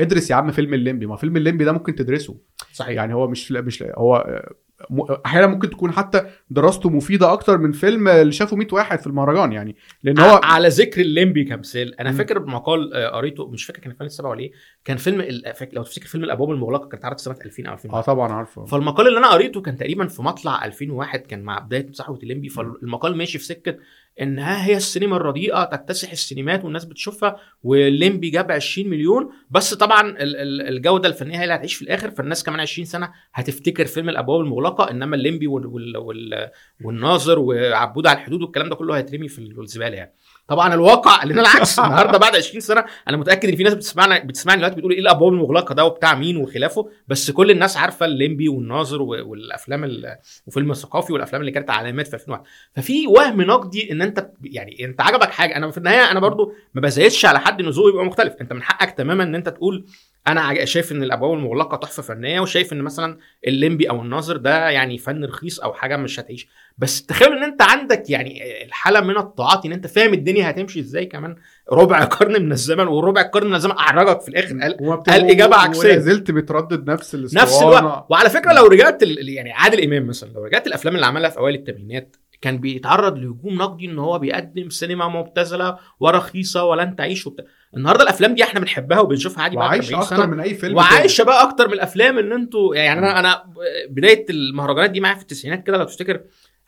[0.00, 1.06] ادرس يا عم فيلم الليمبي.
[1.06, 2.36] ما فيلم الليمبي ده ممكن تدرسه.
[2.72, 2.96] صحيح.
[2.96, 4.42] يعني هو مش مش هو
[4.90, 9.06] م- أحيانا ممكن تكون حتى دراسته مفيدة أكتر من فيلم اللي شافه 100 واحد في
[9.06, 9.52] المهرجان.
[9.52, 12.16] يعني لأن هو على ذكر الليمبي كمثال أنا مم.
[12.16, 14.52] فاكر مقال آه، قريته مش فاكر كان فين السبعه ولا إيه
[14.84, 18.32] كان فيلم لو تفتكر فيلم الأبواب المغلقة كانت اتعرض سنة 2000 أو 2001 آه طبعا
[18.32, 18.64] عارفه.
[18.64, 22.48] فالمقال اللي أنا قريته كان تقريبا في مطلع 2001 كان مع بداية صحوه الليمبي.
[22.48, 23.76] فالمقال ماشي في سكة
[24.20, 29.30] إنها هي السينما الرديئة تكتسح السينمات والناس بتشوفها والليمبي جاب 20 مليون.
[29.50, 32.10] بس طبعا ال- ال- الجودة الفنية هي اللي هتعيش في الآخر.
[32.10, 36.50] فالناس كمان 20 سنة هتفتكر فيلم الأبواب المغلقة إنما الليمبي وال وال وال
[36.84, 40.12] والناظر وعبود على الحدود والكلام ده كله هيترمي في الزبالة يعني.
[40.50, 44.58] طبعا الواقع لأن العكس النهارده بعد 20 سنة أنا متأكد إن في ناس بتسمعنا بتسمعني
[44.58, 49.02] دلوقتي بتقول إيه الأبواب المغلقة ده وبتاع مين وخلافه بس كل الناس عارفة الليمبي والناظر
[49.02, 52.44] والأفلام ال- وفيلم الثقافي والأفلام اللي كانت علامات في 2001
[52.76, 55.56] ففي وهم نقدي إن أنت يعني أنت عجبك حاجة.
[55.56, 58.34] أنا في النهاية أنا برضو ما بزايدش على حد إن ذوقه يبقى مختلف.
[58.40, 59.86] أنت من حقك تماما إن أنت تقول
[60.28, 64.98] أنا شايف إن الأبواب المغلقة تحفة فنية وشايف إن مثلا الليمبي أو الناظر ده يعني
[64.98, 66.48] فن رخيص أو حاجة مش هتعيش.
[66.78, 71.06] بس تخيل إن أنت عندك يعني الحالة من التعاطي إن أنت فاهم الدنيا هتمشي إزاي
[71.06, 71.36] كمان؟
[71.72, 73.72] ربع قرن من الزمن وربع قرن من الزمن.
[73.72, 74.58] احرجك في الآخر.
[74.60, 75.88] قال قال إجابة عكسية.
[75.88, 77.78] ولا زلت بتردد نفس نفس الاسطوانة.
[77.78, 78.06] الوقت.
[78.10, 81.54] وعلى فكرة لو رجعت يعني عادل إمام مثلا لو رجعت الافلام اللي عملها في أوائل
[81.54, 87.44] الثمانينات كان بيتعرض لهجوم نقدي إن هو بيقدم سينما مبتذلة ورخيصه ولن تعيش وبتاع.
[87.76, 90.26] النهارده الأفلام دي إحنا بنحبها وبنشوفها عادي بعد وعايش 40 أكتر سنة.
[90.26, 93.44] من أي فيلم وعايشة بقى أكتر من الأفلام إن أنتوا يعني أنا أنا
[93.90, 96.20] بداية المهرجانات دي معايا في التسعينات كده لو تفتكر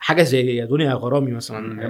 [0.03, 1.31] حاجة زي يا دنيا يا غرامي.
[1.31, 1.83] مثلا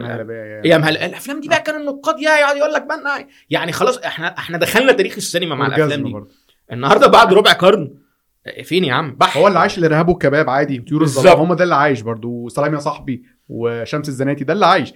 [0.65, 4.37] يا مهل الأفلام دي بقى كان النقاد يا يقعد يقول لك بقى يعني خلاص إحنا
[4.37, 6.11] إحنا دخلنا تاريخ السينما مع الأفلام دي.
[6.13, 6.29] برضه.
[6.71, 7.93] النهارده بعد ربع قرن
[8.63, 11.25] فين يا عم؟ بح هو اللي عايش الارهاب والكباب عادي وطيور بالظبط.
[11.25, 14.93] الظلام هم ده اللي عايش برضه وسلام يا صاحبي وشمس الزناتي ده اللي عايش.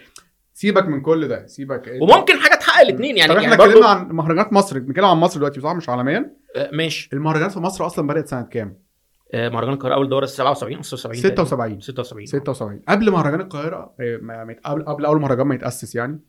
[0.54, 1.98] سيبك من كل ده سيبك.
[2.02, 5.18] وممكن حاجة تحقق الاثنين يعني طب إحنا يعني برضو اتكلمنا عن مهرجانات مصر بنتكلم عن
[5.18, 6.34] مصر دلوقتي صح؟ مش عالميا
[6.72, 7.10] ماشي.
[7.14, 8.87] المهرجانات في مصر أصلا بدأت سنة كام؟
[9.34, 11.44] مهرجان القاهرة أول دوره 77 76 تقريباً.
[11.44, 16.20] 76 76 76 قبل مهرجان القاهرة يت- قبل قبل أول مهرجان ما يتأسس يعني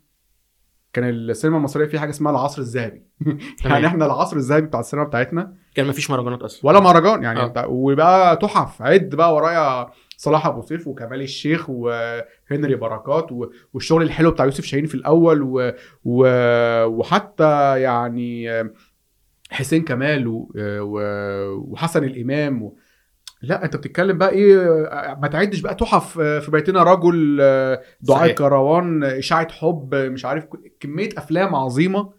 [0.93, 3.03] كان السينما المصرية في حاجة اسمها العصر الذهبي.
[3.65, 6.67] يعني إحنا العصر الذهبي بتاع السينما بتاعتنا كان ما فيش مهرجانات أصلا.
[6.69, 7.39] ولا مهرجان يعني.
[7.39, 7.67] آه.
[7.67, 14.31] وبقى تحف عد بقى ورايا صلاح أبو سيف وكمال الشيخ وهنري بركات و- والشغل الحلو
[14.31, 15.71] بتاع يوسف شاهين في الأول و...
[16.05, 16.25] و...
[16.85, 18.47] وحتى يعني
[19.51, 20.51] حسين كمال و...
[20.57, 20.99] و...
[21.55, 22.77] وحسن الإمام و...
[23.41, 24.55] لا انت بتتكلم بقى إيه
[25.21, 27.37] ما تعدش بقى تحف في بيتنا رجل
[28.01, 28.35] دعاء صحيح.
[28.35, 30.47] كروان إشاعة حب مش عارف
[30.79, 32.13] كمية أفلام عظيمة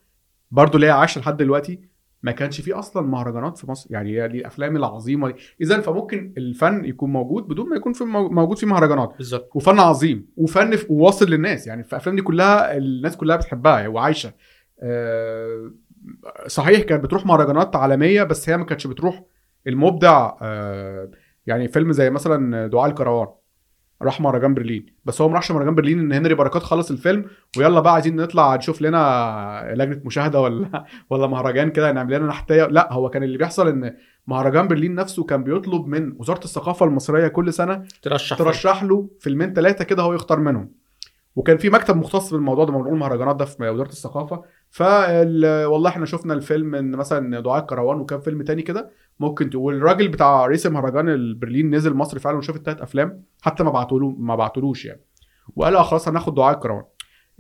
[0.51, 1.81] برضو اللي هي عايشة لحد دلوقتي
[2.23, 3.87] ما كانش فيه أصلا مهرجانات في مصر.
[3.93, 5.35] يعني الأفلام العظيمة دي.
[5.61, 9.15] اذا فممكن الفن يكون موجود بدون ما يكون في مو- موجود فيه مهرجانات.
[9.19, 9.51] بالظبط.
[9.55, 11.67] وفن عظيم وفن وواصل للناس.
[11.67, 14.33] يعني الأفلام دي كلها الناس كلها بتحبها وعايشة.
[14.83, 15.71] آه،
[16.47, 19.23] صحيح كانت بتروح مهرجانات عالمية بس هي ما كانتش بتروح
[19.67, 21.11] المبدع آه،
[21.47, 23.29] يعني فيلم زي مثلا دعاء الكروان
[24.03, 24.87] راح مهرجان برلين.
[25.05, 27.25] بس هو ما راحش مهرجان برلين إن هنري بركات خلص الفيلم
[27.59, 32.67] ويلا بقى عايزين نطلع نشوف لنا لجنة مشاهدة ولا ولا مهرجان كده نعمل لنا نحتية.
[32.67, 33.97] لا هو كان اللي بيحصل إن
[34.27, 39.53] مهرجان برلين نفسه كان بيطلب من وزارة الثقافة المصرية كل سنة ترشح ترشح له فيلمين
[39.53, 40.73] ثلاثة كده هو يختار منهم.
[41.37, 44.43] وكان في مكتب مختص بالموضوع ده موضوع المهرجانات ده في وزارة الثقافة.
[44.71, 48.91] فال والله إحنا شفنا الفيلم من مثلا دعاء الكروان وكان فيلم تاني كده.
[49.21, 49.77] ممكن تقول.
[49.77, 54.37] الراجل بتاع رئيس مهرجان البرلين نزل مصر فعلا وشاف الثلاث أفلام حتى ما بعتوله ما
[54.37, 55.01] بعتولوش يعني.
[55.57, 56.85] وقال آه خلاص هناخد دعاء الكروان.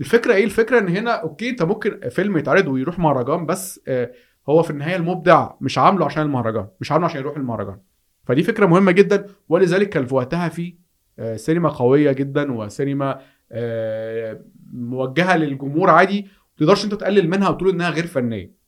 [0.00, 4.12] الفكرة إيه؟ الفكرة إن هنا أوكي أنت ممكن فيلم يتعرض ويروح مهرجان بس آه
[4.48, 7.78] هو في النهاية المبدع مش عامله عشان المهرجان مش عامله عشان يروح المهرجان.
[8.24, 10.74] فدي فكرة مهمة جدا ولذلك كان في وقتها في
[11.18, 13.20] آه، سينما قوية جدا وسينما
[13.52, 18.59] آه، موجهة للجمهور عادي ما تقدرش أنت تقلل منها وتقول إنها غير فنية.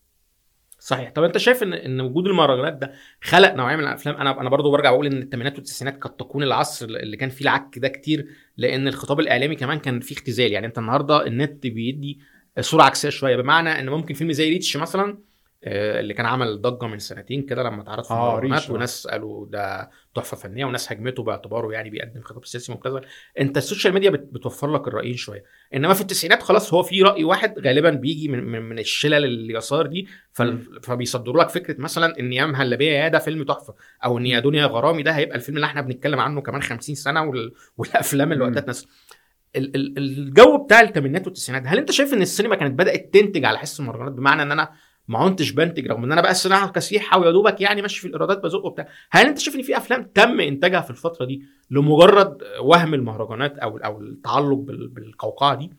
[0.84, 1.10] صحيح.
[1.10, 4.70] طب انت شايف ان ان وجود المهرجانات ده خلق نوعيه من الأفلام؟ أنا أنا برضو
[4.70, 8.26] برجع بقول إن الثمانينات والتسعينات قد تكون العصر اللي كان فيه العك ده كتير
[8.56, 10.52] لأن الخطاب الإعلامي كمان كان فيه اختزال.
[10.52, 12.20] يعني أنت النهارده النت بيدي
[12.60, 13.36] صوره عكسية شوية.
[13.36, 15.18] بمعنى إن ممكن فيلم زي ريتش مثلا
[15.64, 18.72] اللي كان عمل ضجة من سنتين كده لما اتعرض في آه، آه.
[18.74, 23.00] وناس قالوا ده تحفة فنية وناس هجمته باعتباره يعني بيقدم خطاب سياسي مبتذل.
[23.40, 25.44] انت ال social media بت- بتوفر لك الرأيين شوية.
[25.74, 29.86] انما في التسعينات خلاص هو في رأي واحد غالبا بيجي من من, من الشلل اليسار
[29.86, 30.08] دي
[30.82, 34.66] فبيصدروا لك فكرة مثلا إن يا مهلبية يا ده فيلم تحفة أو إن يا دنيا
[34.66, 37.52] غرامي ده هيبقى الفيلم اللي إحنا بنتكلم عنه كمان 50 سنة وال...
[37.76, 38.44] والأفلام اللي.
[38.44, 38.74] وقتها
[39.56, 43.80] ال- الجو بتاع الثمانينات والتسعينات هل أنت شايف إن السينما كانت بدأت تنتج على حس
[43.80, 44.70] المهرجانات؟ بمعنى إن أنا
[45.08, 48.42] ما عدتش بنتج رغم إن أنا بقى الصناعة كسيحه ويا دوبك يعني ماشي في الإيرادات
[48.42, 52.94] بزق وبتاع هل أنت شايف إن في أفلام تم إنتاجها في الفترة دي لمجرد وهم
[52.94, 55.70] المهرجانات أو أو التعلق بال- بالقوقعة دي؟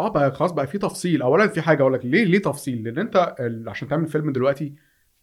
[0.00, 1.22] آه بقى خلاص بقى في تفصيل.
[1.22, 3.34] اولا في حاجة أقول لك ليه ليه تفصيل؟ لأن أنت
[3.68, 4.74] عشان تعمل فيلم دلوقتي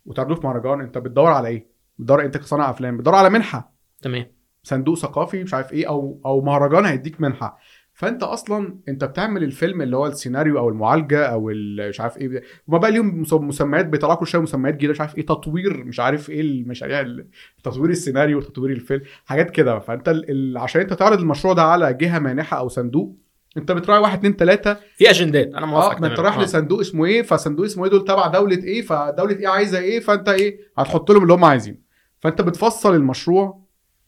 [0.06, 1.68] وتعرضه في مهرجان أنت بتدور على إيه؟
[2.00, 3.74] بتدور انت كصانع أفلام بتدور على منحة.
[4.02, 4.26] تمام.
[4.64, 7.60] صندوق ثقافي مش عارف إيه أو أو مهرجان هيديك منحة.
[8.02, 12.44] فانت أصلا انت بتعمل الفيلم اللي هو السيناريو أو المعالجة أو ال- مش عارف إيه
[12.70, 16.00] هما بقى ليهم مس- مسميات بيطلعوا كل شوية مسميات جديدة مش عارف إيه تطوير مش
[16.00, 17.28] عارف إيه المشاريع ال-
[17.64, 19.80] تطوير السيناريو تطوير الفيلم حاجات كده.
[19.80, 20.58] فانت ال...
[20.58, 23.18] عشان أنت تعرض المشروع ده على جهة مانحة أو صندوق
[23.58, 24.74] أنت بتراعي واحد اتنين تلاتة.
[24.96, 26.44] في أجندات أنا موافق آه ما أنت رايح آه.
[26.44, 30.30] لصندوق اسمه إيه فصندوق اسمه إيه دول تبع دولة إيه فدولة إيه عايزة إيه فأنت
[30.30, 31.78] إيه هتحط لهم اللي هم عايزينه.
[32.20, 33.64] فأنت بتفصل المشروع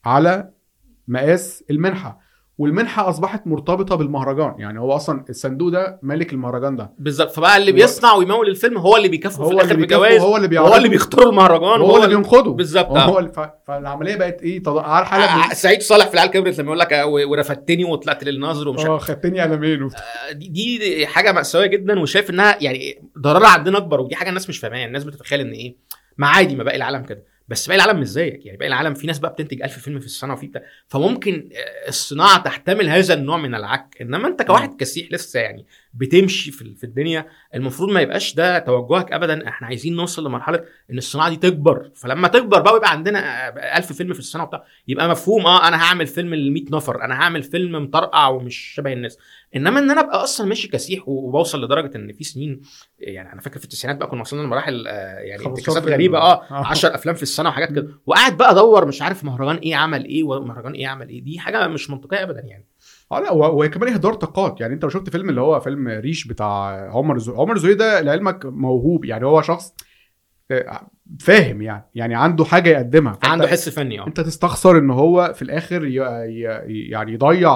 [0.06, 0.50] على
[1.08, 2.23] مقاس المنحة.
[2.58, 4.56] والمنحة أصبحت مرتبطة بالمهرجان.
[4.58, 6.94] يعني هو أصلا الصندوق ده مالك المهرجان ده.
[7.00, 7.32] بالظبط.
[7.32, 10.60] فبقى اللي هو- بيصنع ويمول الفيلم هو اللي بيكافئه في هو الآخر بجوائز هو اللي
[10.60, 12.52] هو اللي بيختار المهرجان وهو اللي بينقده.
[12.52, 12.90] بالظبط.
[12.98, 13.20] هو آه.
[13.20, 13.40] اللي ف...
[13.68, 14.78] فالعملية بقت إيه؟ تض...
[14.78, 18.68] على حاله آه، سعيد صالح في العيال كبرت لما يقول لك آه، ورفدتني وطلعت للناظر
[18.70, 18.90] ومش عارف.
[18.92, 20.00] آه خدتني قلمين وبتاع.
[20.32, 24.60] دي, دي حاجة مأساوية جدا وشايف إنها يعني ضررها عندنا أكبر ودي حاجة الناس مش
[24.60, 24.86] فاهماها.
[24.86, 25.78] الناس بتتخيل إن إيه؟
[26.18, 27.24] ما عادي ما باقي العالم كده.
[27.54, 28.46] بس باقي العالم مش زيك.
[28.46, 30.62] يعني باقي العالم في ناس بقى بتنتج ألف فيلم في السنة وفي بتاع.
[30.88, 33.98] فممكن آه، الصناعة تحتمل هذا النوع من العك.
[34.02, 37.26] إنما أنت كواحد كسيح لسه يعني بتمشي في في الدنيا
[37.56, 39.48] المفروض ما يبقاش ده توجهك ابدا.
[39.48, 41.92] إحنا عايزين نوصل لمرحلة إن الصناعة دي تكبر.
[41.96, 45.84] فلما تكبر بقى ويبقى عندنا آه، ألف فيلم في السنة وبتاع يبقى مفهوم آه أنا
[45.84, 49.18] هعمل فيلم ل 100 نفر أنا هعمل فيلم مطرقع ومش شبه الناس.
[49.56, 52.62] إنما إن أنا أبقى أصلا ماشي كسيح وبوصل لدرجة إن في سنين
[53.00, 55.84] يعني أنا فاكر في التسعينات بقى كنا وصلنا لمراحل آه، يعني 15 انتكاسات.
[55.84, 56.66] غريبة آه آه.
[56.68, 57.88] 10 أفلام في السنة وحاجات كده.
[58.06, 61.24] وقاعد بقى أدور مش عارف مهرجان إيه عمل إيه ومهرجان إيه عمل إيه.
[61.24, 62.68] دي حاجة مش منطقية ابدا يعني.
[63.18, 66.28] آه لا و- وكمان اهدار طاقات يعني انت لو شفت فيلم اللي هو فيلم ريش
[66.28, 69.74] بتاع عمر زوي عمر زوي ده لعلمك موهوب يعني هو شخص
[70.52, 70.88] آه،
[71.20, 75.42] فاهم يعني يعني عنده حاجة يقدمها عنده حس فني آه انت تستخسر ان هو في
[75.42, 75.96] الآخر ي...
[75.96, 76.42] ي...
[76.90, 77.50] يعني يضيع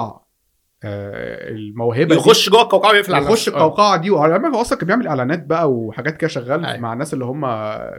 [0.84, 2.14] آه، الموهبة.
[2.14, 3.48] يخش جوه القوقعة ويقفل على يخش.
[3.48, 3.52] آه.
[3.52, 6.80] القوقعة دي وعلى هو أصلا كان بيعمل إعلانات بقى وحاجات كده شغال أيوة.
[6.80, 7.40] مع الناس اللي هم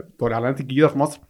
[0.00, 1.20] بتوع الإعلانات الجديدة في مصر.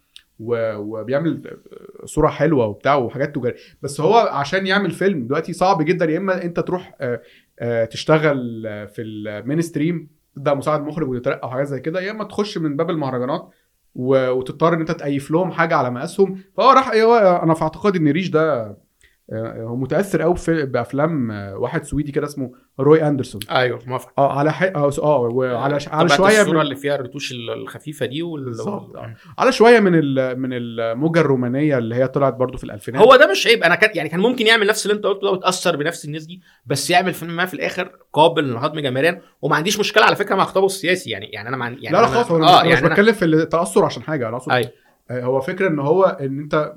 [0.41, 1.57] وبيعمل
[2.05, 6.43] صورة حلوة وبتاع وحاجات تجارية بس هو عشان يعمل فيلم دلوقتي صعب جدا يا إما
[6.43, 7.21] أنت تروح آه،
[7.59, 12.57] آه، تشتغل في ال mainstream تبدا مساعد مخرج وتترقى وحاجات زي كده يا إما تخش
[12.57, 13.49] من باب المهرجانات.
[13.95, 18.07] وتضطر إن أنت تأيف لهم حاجة على مقاسهم فهو راح هو أنا في اعتقادي إن
[18.07, 18.77] ريش ده
[19.33, 23.41] هو متأثر قوي بأفلام آه، واحد سويدي كده اسمه روي أندرسون.
[23.51, 24.67] أيوه موافق آه على حي...
[24.67, 25.87] آه آه وعلى ش...
[25.87, 26.61] على شوية الصورة من...
[26.61, 28.53] اللي فيها الرتوش الخفيفة دي وال...
[29.37, 30.39] على شوية من ال...
[30.39, 33.01] من الموجة الرومانية اللي هي طلعت برضو في الألفينات.
[33.01, 33.63] هو ده مش عيب.
[33.63, 36.41] أنا كان يعني كان ممكن يعمل نفس اللي أنت قلته ده ويتأثر بنفس الناس دي
[36.65, 39.21] بس يعمل فيلم ما في الآخر قابل للهضم جماهيريا.
[39.41, 41.09] وما عنديش مشكلة على فكرة مع خطابه السياسي.
[41.09, 42.89] يعني يعني أنا مع يعني لا لا آه أنا مش يعني أنا...
[42.89, 44.71] بتكلم في التأثر عشان حاجة أنا أقصد آه،
[45.11, 46.73] هو فكرة إن هو إن أنت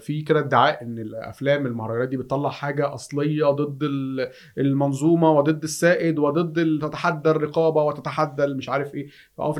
[0.00, 6.18] في كده ادعاء إن الأفلام المهرجانات دي بتطلع حاجة أصلية ضد ال- المنظومة وضد السائد
[6.18, 9.06] وضد تتحدى الرقابة وتتحدى مش عارف إيه.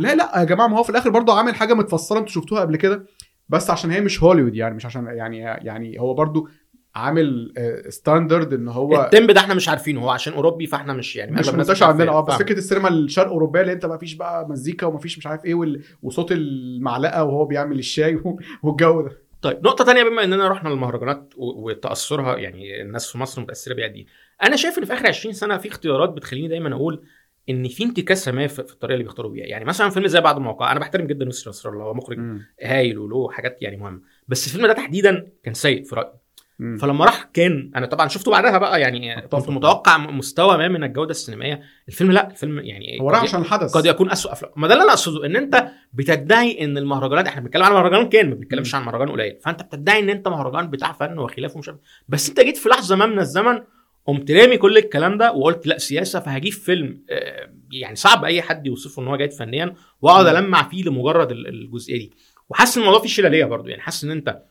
[0.03, 2.77] لا لا يا جماعة ما هو في الآخر برضه عامل حاجة متفصله أنتوا شفتوها قبل
[2.77, 3.05] كده
[3.49, 6.49] بس عشان هي مش هوليوود يعني مش عشان يعني يعني هو برضه
[6.95, 7.53] عامل
[7.89, 11.33] standard إن هو ال tempo ده إحنا مش عارفينه هو عشان أوروبي فإحنا مش يعني
[11.33, 12.35] مش منتشر عندنا آه عارفاه.
[12.35, 15.45] بس فكرة السينما الشرق أوروبية اللي أنت ما فيش بقى مزيكا وما فيش مش عارف
[15.45, 15.83] إيه وال...
[16.03, 18.21] وصوت المعلقة وهو بيعمل الشاي
[18.63, 23.75] والجو ده طيب نقطة تانية بما إننا رحنا للمهرجانات وتأثرها يعني الناس في مصر متأثرة
[23.75, 24.07] بيها دي.
[24.43, 27.03] أنا شايف إن في آخر 20 سنة في اختيارات بتخليني دايما أقول
[27.51, 30.73] إن في انتكاسة ما في الطريقة اللي بيختاروا بيها، يعني مثلا فيلم زي بعد الموقع
[30.73, 32.19] أنا بحترم جدا يسري نصر الله هو مخرج
[32.63, 36.13] هايل وله حاجات يعني مهمة، بس الفيلم ده تحديدا كان سيء في رأيي.
[36.59, 36.77] مم.
[36.77, 39.21] فلما راح كان أنا طبعا شفته بعدها بقى يعني.
[39.29, 43.73] كنت متوقع مستوى ما من الجودة السينمائية الفيلم لا الفيلم يعني هو راح عشان الحدث
[43.77, 47.41] قد يكون اسوء أفلام ما ده اللي أنا أقصده إن أنت بتدعي إن المهرجانات إحنا
[47.43, 50.93] بنتكلم عن مهرجان كان ما بنتكلمش عن مهرجان قليل فأنت بتدعي إن أنت مهرجان بتاع
[50.93, 51.71] فن وخلافه ومش
[52.09, 53.61] بس أنت جيت في لحظة ما من الزمن
[54.07, 58.67] قمت رامي كل الكلام ده وقلت لا سياسة فهجيب فيلم آه، يعني صعب أي حد
[58.67, 60.27] يوصفه إن هو جيد فنيا وأقعد.
[60.27, 62.13] ألمع فيه لمجرد ال- الجزئية دي
[62.49, 64.43] وحاسس إن الموضوع فيه شلالية برضو يعني حاسس إن أنت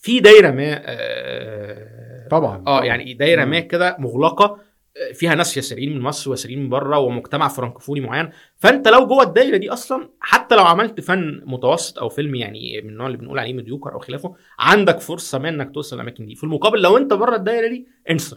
[0.00, 2.84] في دايرة ما آه، طبعا آه.
[2.84, 3.44] يعني دايرة.
[3.44, 4.58] ما كده مغلقة
[4.96, 8.30] آه، فيها ناس يساريين من مصر ويساريين من بره ومجتمع فرنكفوني معين.
[8.56, 12.90] فأنت لو جوه الدايرة دي أصلا حتى لو عملت فن متوسط أو فيلم يعني من
[12.90, 16.34] النوع اللي بنقول عليه مديوكر أو خلافه عندك فرصة ما إنك توصل الاماكن دي.
[16.34, 18.36] في المقابل لو أنت بره الدايرة دي انسى.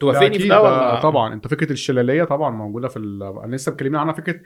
[0.00, 1.34] توافقني في ده ولا؟ طبعا.
[1.34, 3.22] أنت فكرة الشلالية طبعا موجودة في ال...
[3.44, 4.40] أنا لسه اتكلمنا عنها فكرة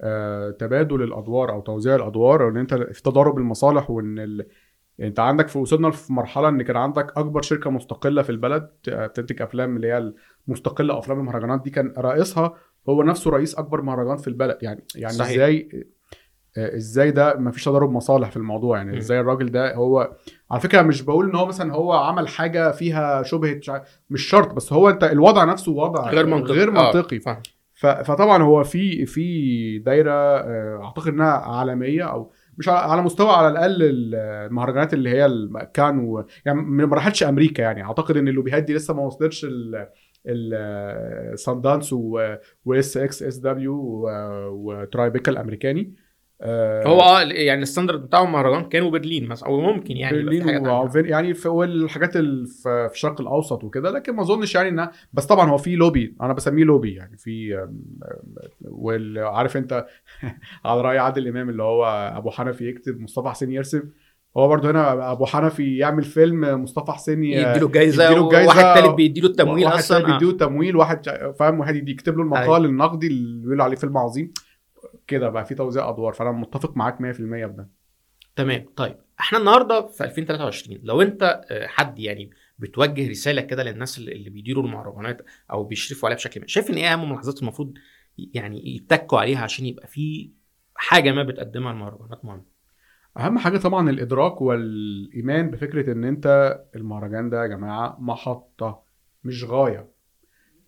[0.00, 4.46] آه تبادل الأدوار أو توزيع الأدوار وإن أنت في تضارب المصالح وإن ال...
[5.00, 9.06] انت عندك في وصلنا في مرحلة ان كان عندك اكبر شركة مستقلة في البلد آه،
[9.06, 10.12] بتنتج أفلام اللي هي
[10.48, 12.54] المستقله أفلام المهرجانات دي كان رئيسها
[12.88, 15.30] هو نفسه رئيس أكبر مهرجان في البلد يعني يعني صحيح.
[15.32, 15.68] إزاي
[16.58, 18.98] آه، إزاي ده ما فيش تضارب مصالح في الموضوع يعني.
[18.98, 20.12] إزاي الراجل ده هو
[20.50, 23.70] على فكرة مش بقول ان هو مثلا هو عمل حاجة فيها شبهة مش
[24.10, 27.20] مش شرط بس هو انت الوضع نفسه وضع غير منطقي غير آه، منطقي.
[27.74, 33.48] ف- فطبعا هو في في دايرة آه، أعتقد إنها عالمية أو مش على مستوى على
[33.48, 36.24] الأقل المهرجانات اللي هي كان.
[36.44, 39.88] يعني ما راحتش أمريكا يعني أعتقد إن اللوبيهات دي لسه ما وصلتش ال
[40.26, 41.92] ال Sundance
[42.64, 44.06] و SXSW و
[44.50, 45.94] Tribeca الأمريكاني
[46.40, 50.66] آه، هو آه يعني ال standard بتاعهم مهرجان كان وبرلين مثلا أو ممكن يعني برلين.
[50.68, 55.26] وفينيسيا يعني في والحاجات اللي في الشرق الأوسط وكده لكن ما أظنش يعني انها بس
[55.26, 57.66] طبعا هو في لوبي أنا بسميه لوبي يعني في
[58.60, 59.86] وعارف أنت
[60.64, 61.84] على رأي عادل إمام اللي هو
[62.16, 63.82] أبو حنفي يكتب مصطفى حسين يرسم
[64.36, 68.80] هو برضه هنا أبو حنفي يعمل فيلم مصطفى حسين ي- يديله جايزة يديله جايزة، وواحد
[68.82, 70.18] تالت بيديله التمويل واحد أصلا تاني آه.
[70.18, 71.06] بيديله تمويل واحد
[71.38, 72.56] فاهم واحد يكتب له المقال أيوة.
[72.56, 74.32] النقدي اللي بيقول عليه فيلم عظيم
[75.06, 77.68] كده بقى في توزيع أدوار فأنا متفق معاك 100% بده
[78.36, 78.66] تمام.
[78.76, 84.30] طيب إحنا النهارده في 2023 لو أنت آه، حد يعني بتوجه رسالة كده للناس اللي
[84.30, 87.74] بيديروا المهرجانات أو بيشرفوا عليها بشكل ما شايف إن إيه أهم الملاحظات المفروض
[88.18, 90.30] يعني يتكوا عليها عشان يبقى في
[90.74, 92.44] حاجة ما بتقدمها المهرجانات مهمه
[93.18, 98.82] أهم حاجة طبعا الإدراك والإيمان بفكرة إن أنت المهرجان ده يا جماعة محطة
[99.24, 99.88] مش غاية.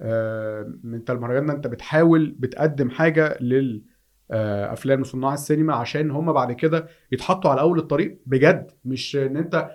[0.00, 3.82] آه، أنت المهرجان ده أنت بتحاول بتقدم حاجة لل
[4.30, 8.18] أفلام وصناع السينما عشان هم بعد كده يتحطوا على أول الطريق.
[8.26, 9.70] بجد مش إن أنت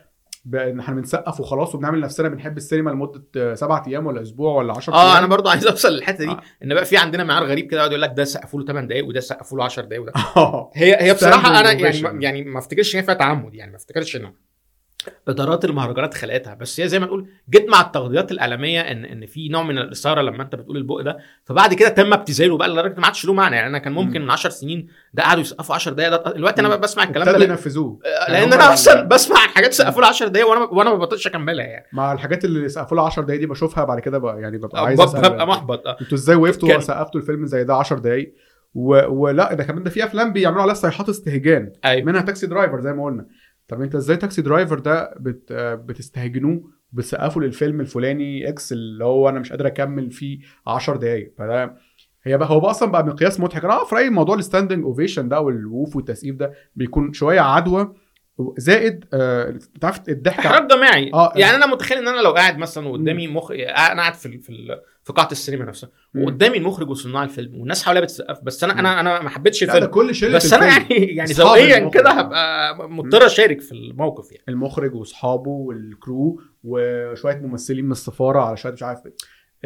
[0.54, 4.74] إن إحنا بنسقف وخلاص وبنعمل نفسنا بنحب السينما لمدة آه، سبعة أيام ولا أسبوع ولا
[4.74, 6.41] 10 آه أنا برضو عايز أوصل للحتة دي آه.
[6.64, 9.08] إن بقى في عندنا معيار غريب كده يقعد يقول لك ده سقفوا له 8 دقائق
[9.08, 10.14] وده سقفوا له 10 دقائق وده.
[10.38, 10.72] آه.
[10.76, 14.16] هي هي بصراحة أنا يعني يعني ما افتكرش إن هي فيها تعمد يعني ما افتكرش
[14.16, 14.34] ان
[15.28, 16.54] ادارات المهرجانات خلقتها.
[16.54, 20.22] بس هي زي ما تقول جت مع التغطيات الإعلامية ان إن في نوع من الإثارة
[20.22, 21.18] لما أنت بتقول البق ده.
[21.45, 23.56] فبعد كده تم ابتذاله بقى لدرجة ما عادش له معنى.
[23.56, 24.26] يعني أنا كان ممكن مم.
[24.26, 27.32] من 10 سنين ده قعدوا يسقفوا 10 دقائق ده دلوقتي أنا بسمع الكلام ده.
[27.32, 27.99] ابتدوا لأن- ينفذوه
[28.30, 31.86] لأن أنا أصلا بسمع حاجات سقفوا له 10 دقائق وأنا وأنا ما بطيقش أكملها يعني.
[31.93, 35.01] مع الحاجات اللي سقفوا لها 10 دقايق دي بشوفها بعد كده بقى يعني ببقى عايز
[35.01, 35.88] ببقى- محبط.
[35.88, 35.97] آه.
[36.01, 38.34] أنتوا إزاي وقفتوا وسقفتوا الفيلم زي ده 10 دقايق؟
[38.76, 39.01] و...
[39.08, 41.72] ولا ده كمان ده في أفلام بيعملوا عليها صيحات استهجان.
[41.86, 42.06] أيوه.
[42.06, 43.26] منها تاكسي درايفر زي ما قلنا.
[43.68, 45.51] طب انت إزاي تاكسي درايفر ده بت...
[45.51, 51.34] آه، بتستهجنوه بتسقفوا للفيلم الفلاني X اللي هو أنا مش قادر اكمل فيه 10 دقايق؟
[51.38, 51.76] فده
[52.24, 53.66] هي بقى هو بقى أصلا بقى مقياس مضحك.
[53.66, 57.93] أنا في رأيي موضوع ال standing ovation ده والوقوف والتسقيف ده بيكون شوية عدوى
[58.57, 61.11] زائد آه، عارف الضحك إحراج جماعي.
[61.14, 61.34] آه.
[61.36, 65.14] يعني أنا متخيل إن أنا لو قاعد مثلا وقدامي مخ أنا قاعد في في في
[65.14, 65.89] قاعة السينما نفسها.
[66.16, 68.80] وقدامي المخرج وصناع الفيلم والناس حواليا بتسقف بس أنا.
[68.80, 70.66] أنا أنا ما حبيتش الفيلم كل شله بس أنا.
[70.66, 71.89] يعني يعني ذوقيا.
[71.89, 78.58] كده هبقى مضطر أشارك في الموقف يعني المخرج وأصحابه والكرو وشوية ممثلين من السفارة على
[78.58, 79.14] شوية مش عارف إيه.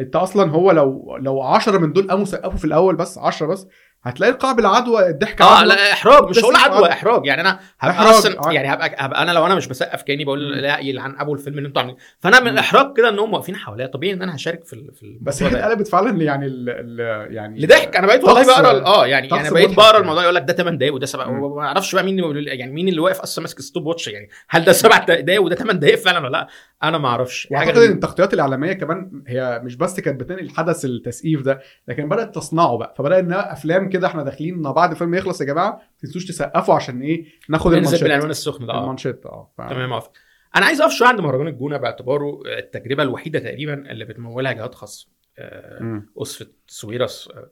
[0.00, 3.66] أنت أصلا هو لو لو 10 من دول قاموا سقفوا في الأول بس 10 بس
[4.02, 5.64] هتلاقي القاع بالعدوى الضحك آه.
[5.64, 6.92] لا إحراج مش هقول عدوى.
[6.92, 8.52] إحراج يعني أنا هبقى أصلا آه.
[8.52, 10.52] يعني هبقى, هبقى أنا لو أنا مش بسقف كأني بقول.
[10.62, 12.48] لا يلعن أبو الفيلم اللي أنتوا عاملينه فأنا من.
[12.48, 15.48] الاحراج كده إن هم واقفين حواليا طبيعي إن أنا هشارك في في بس هي.
[15.48, 19.54] اتقلبت فعلا يعني ال ال يعني لضحك أنا بقيت والله بقرا آه يعني طقس يعني
[19.54, 19.98] بقيت بقرا يعني.
[19.98, 21.56] الموضوع يقول لك ده 8 دقايق وده 7 مم.
[21.56, 25.06] ما أعرفش بقى مين يعني مين اللي واقف أصلا ماسك stopwatch يعني هل ده 7
[25.06, 26.46] دقايق وده 8 دقايق فعلا ولا لأ
[26.82, 27.92] أنا ما أعرفش وأعتقد إن.
[27.92, 32.94] التغطيات الإعلامية كمان هي مش بس كانت بتنقل حدث التسقيف ده لكن بدأت تصنعه بقى
[32.98, 37.02] فبدأ انها أفلام كده إحنا داخلين بعد الفيلم يخلص يا جماعة ما تنسوش تسقفوا عشان
[37.02, 38.82] إيه ناخد المانشيت بالعنوان السخن ده آه.
[38.82, 40.12] المانشيت آه تمام موافق
[40.56, 45.08] أنا عايز أقف شوية عند مهرجان الجونة باعتباره التجربة الوحيدة تقريبا اللي بتمولها جهات خاصة
[45.38, 46.02] آه،.
[46.22, 47.50] اسره سويرس آه.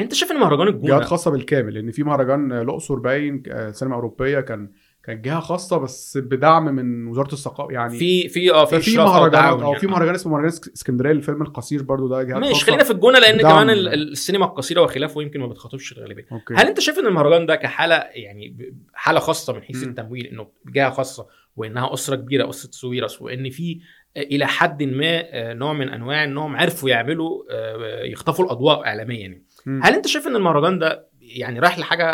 [0.00, 3.94] أنت شايف إن مهرجان جهات الجونه خاصة بالكامل لأن في مهرجان الأقصر باين آه، سينما
[3.94, 4.72] أوروبية كان
[5.06, 9.62] كانت جهة خاصة بس بدعم من وزارة الثقافة يعني في في آه في مهرجانات تعاون
[9.62, 9.80] أو يعني.
[9.80, 13.18] في مهرجان اسمه مهرجان اسك- اسكندرية للفيلم القصير برضو ده جهات ماشي خلينا في الجونة
[13.18, 13.40] لأن.
[13.40, 16.26] كمان ال- ال- السينما القصيرة وخلافه يمكن ما بتخاطبش الغالبية
[16.56, 19.88] هل أنت شايف إن المهرجان ده كحالة يعني حالة خاصة من حيث مم.
[19.88, 21.26] التمويل إنه جهة خاصة
[21.56, 23.80] وإنها أسرة كبيرة أسرة سويرس وإن في
[24.16, 29.18] آه، إلى حد ما آه، نوع من أنواع انهم عرفوا يعملوا آه، يخطفوا الأضواء اعلاميا
[29.20, 29.44] يعني.
[29.82, 32.04] هل أنت شايف إن المهرجان ده يعني رايح لحاجة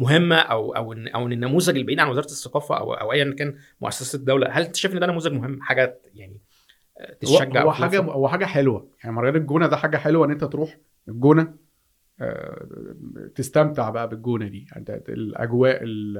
[0.00, 4.16] مهمة أو أو أو إن النموذج البعيد عن وزارة الثقافة أو أو ايا كان مؤسسة
[4.16, 6.40] الدولة هل أنت شايف إن ده نموذج مهم حاجة يعني
[7.00, 10.44] آه، تشجع هو حاجة؟ هو حاجة حلوة يعني مهرجان الجونة ده حاجة حلوة إن أنت
[10.44, 10.78] تروح
[11.08, 11.54] الجونة
[12.20, 12.66] آه،
[13.34, 16.18] تستمتع بقى بالجونة دي يعني الأجواء ال-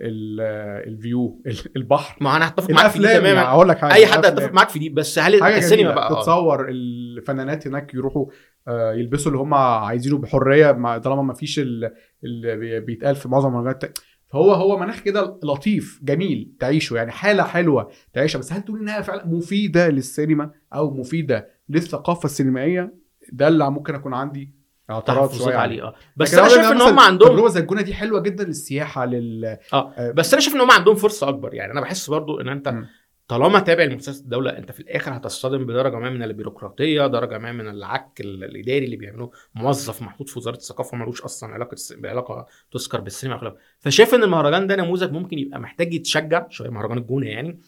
[0.00, 0.40] ال-
[0.88, 4.26] view ال- البحر ما أنا هتفق معاك في دي يعني تماما لك حاجة أي حد.
[4.26, 5.94] هيتفق معاك في دي بس هل السينما.
[5.94, 6.20] بقى آه.
[6.20, 8.26] تتصور الفنانات هناك يروحوا
[8.68, 11.92] يلبسوا اللي هم عايزينه بحرية مع- طالما ما فيش ال-
[12.24, 17.42] اللي بي- بيتقال في معظم المهرجانات فهو هو مناخ كده لطيف جميل تعيشه يعني حالة
[17.42, 18.38] حلوة تعيشها.
[18.38, 22.94] بس هل تقول إنها فعلا مفيدة للسينما أو مفيدة للثقافة السينمائية؟
[23.32, 24.50] ده اللي ممكن أكون عندي
[24.90, 25.82] اعتراض شوية عليه.
[25.82, 25.94] آه.
[26.16, 30.10] بس أنا شايف إن هم عندهم تجربة زي الجونة دي حلوة جدا للسياحة لل آه.
[30.16, 31.72] بس أنا شايف إن هم عندهم فرصة أكبر يعني.
[31.72, 32.86] أنا بحس برضو إن أنت مم.
[33.32, 37.68] طالما تابع لمؤسسات الدولة أنت في الآخر هتصطدم بدرجة ما من البيروقراطية درجة ما من
[37.68, 39.30] العك ال- الإداري اللي بيعملوه.
[39.54, 44.66] موظف محطوط في وزارة الثقافة ملوش أصلا علاقة بعلاقة تذكر بالسينما وخلافه فشايف إن المهرجان
[44.66, 47.58] ده نموذج ممكن يبقى محتاج يتشجع شوية مهرجان الجونة يعني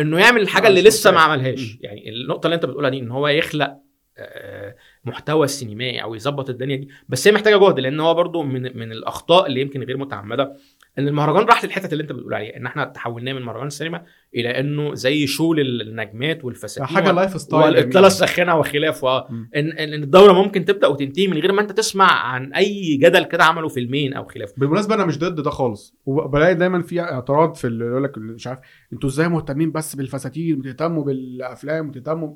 [0.00, 1.20] إنه يعمل الحاجة آه، اللي لسه ما.
[1.20, 1.78] عملهاش.
[1.80, 3.76] يعني النقطة اللي أنت بتقولها دي إن هو يخلق
[4.18, 6.88] آه، محتوى سينمائي أو يظبط الدنيا دي.
[7.08, 10.56] بس هي محتاجة جهد لأن هو برضو من من الأخطاء اللي يمكن غير متعمدة.
[10.98, 14.60] إن المهرجان راح للحتت اللي أنت بتقول عليها إن إحنا تحولناه من مهرجان السينما إلى
[14.60, 19.18] إنه زي show للنجمات والفساتين حاجة lifestyle والاطلاله الساخنه وخلافه.
[19.56, 23.44] ان ان الدوره ممكن تبدأ وتنتهي من غير ما أنت تسمع عن أي جدل كده
[23.44, 27.66] عملوا فيلمين أو خلافه بالمناسبة أنا مش ضد ده خالص وبلاقي دايما في اعتراض في
[27.66, 28.58] اللي يقول لك مش عارف
[28.92, 32.34] أنتوا إزاي مهتمين بس بالفساتين بتهتموا بالأفلام بتهتموا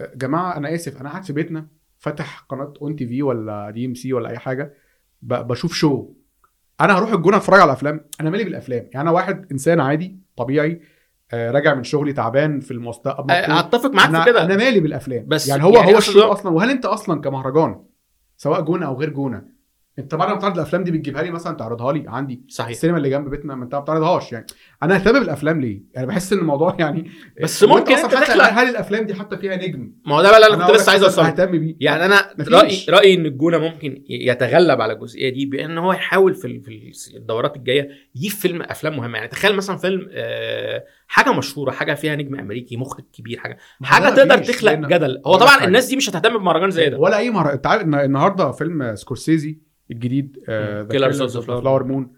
[0.00, 1.68] أه، جماعة أنا آسف أنا قاعد في بيتنا
[1.98, 4.74] فاتح قناة ON TV ولا DMC ولا أي حاجة
[5.22, 6.14] بشوف show
[6.82, 8.78] أنا هروح الجونة اتفرج على افلام أنا مالي بالافلام.
[8.92, 10.80] يعني أنا واحد انسان عادي طبيعي
[11.32, 14.44] آه، راجع من شغلي تعبان في المستقبل أه، اتفق معاك في كده.
[14.44, 15.24] أنا مالي بالافلام.
[15.28, 17.84] بس يعني هو يعني هو ده- أصلا وهل أنت أصلا كمهرجان
[18.36, 19.42] سواء جونة أو غير جونة
[19.98, 23.10] انت بعد ما بتعرض الأفلام دي بتجيبها لي مثلا تعرضها لي عندي صحيح السينما اللي
[23.10, 24.46] جنب بيتنا ما انت ما بتعرضهاش يعني
[24.82, 27.10] أنا اهتم بالافلام ليه؟ يعني بحس إن الموضوع يعني
[27.42, 30.36] بس ممكن أنت حتى تخلق هل الأفلام دي حتى فيها نجم؟ ما هو ده بقى
[30.36, 32.54] اللي أنا كنت لسه عايز اوصله اهتم بيه يعني أنا مفيش.
[32.54, 37.56] رأيي رأيي إن الجونة ممكن يتغلب على الجزئية دي بأن هو يحاول في في الدورات
[37.56, 42.38] الجاية يجيب فيلم أفلام مهمة يعني تخيل مثلا فيلم آه، حاجة مشهورة حاجة فيها نجم
[42.38, 45.64] أمريكي مخرج كبير حاجة حاجة تقدر تخلق جدل هو طبعا.
[45.64, 49.71] الناس دي مش هتهتم بمهرجان زي ده ولا أي مهرجان انت عارف النهارده فيلم سكورسيزي
[49.92, 52.10] الجديد Flower Flower Moon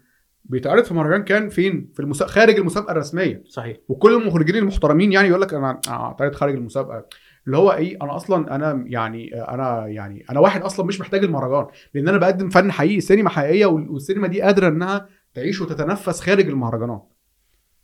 [0.45, 2.27] بيتعرض في مهرجان كان فين؟ في المسا...
[2.27, 3.43] خارج المسابقة الرسمية.
[3.47, 3.77] صحيح.
[3.87, 7.05] وكل المخرجين المحترمين يعني يقول لك أنا اعترض خارج المسابقة.
[7.45, 11.65] اللي هو إيه أنا أصلا أنا يعني أنا يعني أنا واحد أصلا مش محتاج المهرجان.
[11.93, 16.47] لأن أنا بقدم فن حقيقي سينما حقيقية وال- والسينما دي قادرة إنها تعيش وتتنفس خارج
[16.47, 17.14] المهرجانات.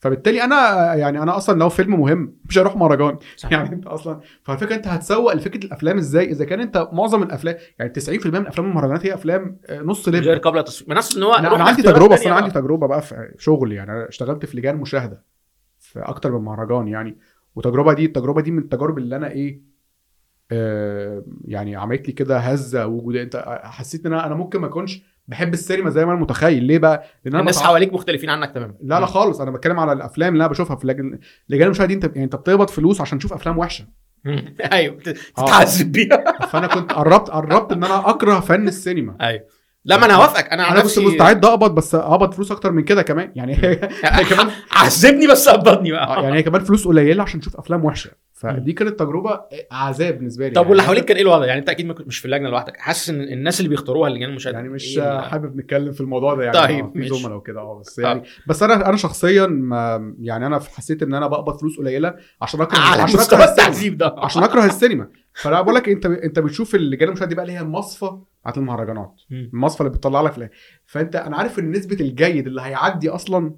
[0.01, 3.17] فبالتالي أنا يعني أنا أصلا لو فيلم مهم مش هروح مهرجان.
[3.51, 7.93] يعني أنت أصلا فالفكرة أنت هتسوق لفكرة الأفلام إزاي؟ إذا كان أنت معظم الأفلام يعني
[7.99, 11.23] 90% من أفلام المهرجانات هي أفلام آه، نص لب غير قبل التصوير ما نفس إن
[11.23, 12.59] هو أنا, عندي تجربة اصل تانية أنا عندي.
[12.59, 15.23] تجربة بقى في شغل يعني أنا اشتغلت في لجان مشاهدة
[15.79, 17.17] في أكتر من مهرجان يعني.
[17.55, 19.61] والتجربه دي التجربة دي من التجارب اللي أنا إيه
[20.51, 25.53] آه يعني عملت لي كده هزة وجوديه أنت حسيت إن أنا ممكن ما أكونش بحب
[25.53, 26.63] السينما زي ما أنا متخيل.
[26.63, 28.73] ليه بقى؟ لأن أنا الناس بتع- حواليك مختلفين عنك تماما.
[28.81, 29.41] لا لا خالص.
[29.41, 31.19] أنا بتكلم على الأفلام اللي أنا بشوفها في لجان
[31.49, 33.85] لجان المشاهده دي أنت يعني أنت بتقبض فلوس عشان تشوف أفلام وحشة.
[34.73, 34.97] أيوه.
[35.37, 35.45] آه.
[35.45, 36.23] تتعذب بيها.
[36.47, 39.15] فأنا كنت قربت قربت إن أنا أكره فن السينما.
[39.21, 39.43] أيوه.
[39.85, 40.47] لا ما أنا هوافقك.
[40.53, 43.31] أنا أنا كنت مستعد أقبض بس أقبض فلوس أكتر من كده كمان.
[43.35, 43.75] يعني هي
[44.29, 48.11] كمان عذبني بس قبضني آه، بقى يعني هي كمان فلوس قليلة عشان تشوف أفلام وحشة.
[48.41, 50.69] فدي كانت تجربة عذاب بالنسبة لي طب يعني.
[50.69, 53.59] واللي حواليك كان إيه الوضع؟ يعني أنت أكيد مش في اللجنة لوحدك، حاسس إن الناس
[53.59, 56.57] اللي بيختاروها اللجان المشاهده يعني مش إيه؟ حابب نتكلم في الموضوع ده يعني.
[56.57, 57.19] طيب، آه، في.
[57.19, 57.59] زملاء وكده.
[57.59, 61.77] آه بس يعني بس أنا أنا شخصيا ما يعني أنا حسيت إن أنا بقبض فلوس
[61.77, 64.15] قليلة عشان أكره على عشان مستوى التعذيب ده.
[64.17, 65.07] عشان أكره السينما.
[65.33, 68.11] فأنا بقول لك أنت أنت بتشوف اللجان المشاهده دي بقى اللي هي المصفى
[68.41, 69.15] بتاعت المهرجانات.
[69.31, 70.49] المصفى اللي بتطلع لك في.
[70.85, 73.55] فأنت أنا عارف إن نسبه الجيد اللي هيعدي أصلا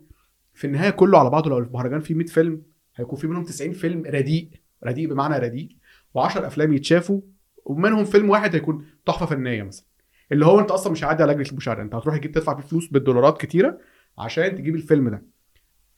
[0.54, 2.62] في النهاية كله على بعضه لو المهرجان فيه 100 فيلم
[2.96, 4.50] هيكون في منهم 90 فيلم رديء.
[4.86, 5.70] رديء بمعنى رديء
[6.18, 7.22] و10 أفلام يتشافوا
[7.66, 9.86] ومنهم فيلم واحد هيكون تحفة فنية مثلا.
[10.32, 12.88] اللي هو أنت أصلا مش هيعدي على لجنه المشاهده أنت هتروح تجيب تدفع فيه فلوس
[12.88, 13.78] بالدولارات كتيرة
[14.18, 15.24] عشان تجيب الفيلم ده.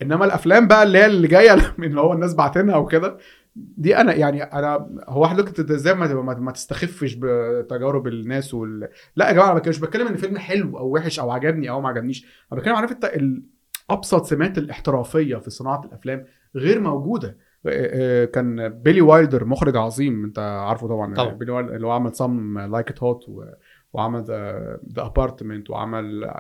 [0.02, 3.18] إنما الأفلام بقى اللي هي اللي جاية من اللي هو الناس باعتينها أو كده
[3.56, 8.90] دي أنا يعني أنا هو لك إزاي ما, ما, تستخفش بتجارب الناس وال...
[9.16, 11.90] لا يا جماعة أنا مش بتكلم إن فيلم حلو أو وحش أو عجبني أو ما
[11.90, 12.26] عجبنيش.
[12.52, 13.12] أنا بتكلم عارف أنت
[13.90, 16.26] أبسط سمات الاحترافية في صناعة الأفلام
[16.56, 17.38] غير موجودة.
[18.34, 21.14] كان بيلي وايلدر مخرج عظيم انت عارفه طبعا.
[21.14, 21.34] طبعا.
[21.34, 23.26] بيلي وايلدر اللي هو عمل Some Like It Hot
[23.94, 24.24] وعمل
[24.96, 26.32] The Apartment وعمل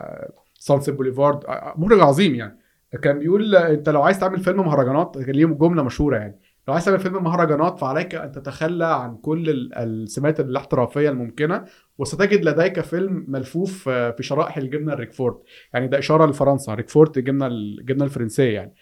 [0.53, 1.39] Sunset Boulevard
[1.75, 2.59] مخرج عظيم يعني.
[3.01, 6.39] كان بيقول آه، انت لو عايز تعمل فيلم مهرجانات كان ليه جملة مشهورة يعني.
[6.67, 11.65] لو عايز تعمل فيلم مهرجانات فعليك أن تتخلى عن كل ال- السمات الاحترافية الممكنة
[11.97, 15.35] وستجد لديك فيلم ملفوف آه، في شرائح الجبنة الريكفورد.
[15.73, 16.73] يعني ده إشارة لفرنسا.
[16.73, 18.69] ريكفورد الجبنه الجبنه الفرنسية يعني.
[18.71, 18.75] آه،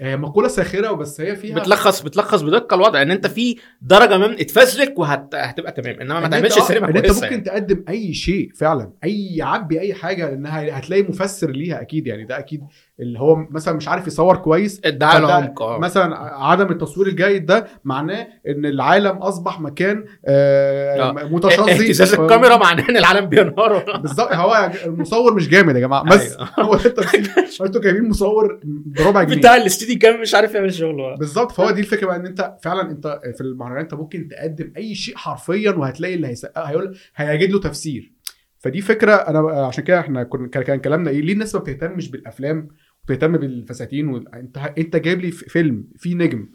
[0.00, 4.32] هي مقولة ساخرة وبس هي فيها بتلخص بتلخص بدقة الوضع إن أنت في درجة من
[4.40, 7.40] اتفزلك وهتبقى تمام إنما ما تعملش آه، سينما إن أنت ممكن يعني.
[7.40, 12.38] تقدم أي شيء فعلا أي عبي أي حاجة لأنها هتلاقي مفسر ليها أكيد يعني ده
[12.38, 12.60] أكيد
[13.00, 15.78] اللي هو مثلا مش عارف يصور كويس ادعاء العمق آه.
[15.78, 21.12] مثلا عدم التصوير الجيد ده معناه إن العالم أصبح مكان آه آه.
[21.12, 24.00] متشظي اهتزاز الكاميرا معناه إن العالم بينهار.
[24.00, 26.48] بالظبط هو المصور مش جامد يا جماعة بس أيوة.
[26.60, 27.28] هو التمثيل.
[27.66, 29.36] أنتوا جايبين مصور بربع جنيه.
[29.36, 32.90] بتاع الاستديو كان مش عارف يعمل شغله بالظبط فهو دي الفكرة بقى إن أنت فعلا
[32.90, 37.60] أنت في المهرجان أنت ممكن تقدم أي شيء حرفيا وهتلاقي اللي هيسقق هيقول هيجد له
[37.60, 38.12] تفسير.
[38.58, 40.22] فدي فكرة أنا عشان كده إحنا
[40.52, 42.68] كان كلامنا إيه ليه الناس ما بتهتمش بالأفلام
[43.10, 46.48] وبتهتم بالفساتين وانت انت جايب لي فيلم فيه نجم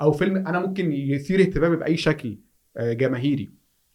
[0.00, 2.38] أو فيلم أنا ممكن يثير اهتمامي بأي شكل
[2.76, 3.50] آه، جماهيري.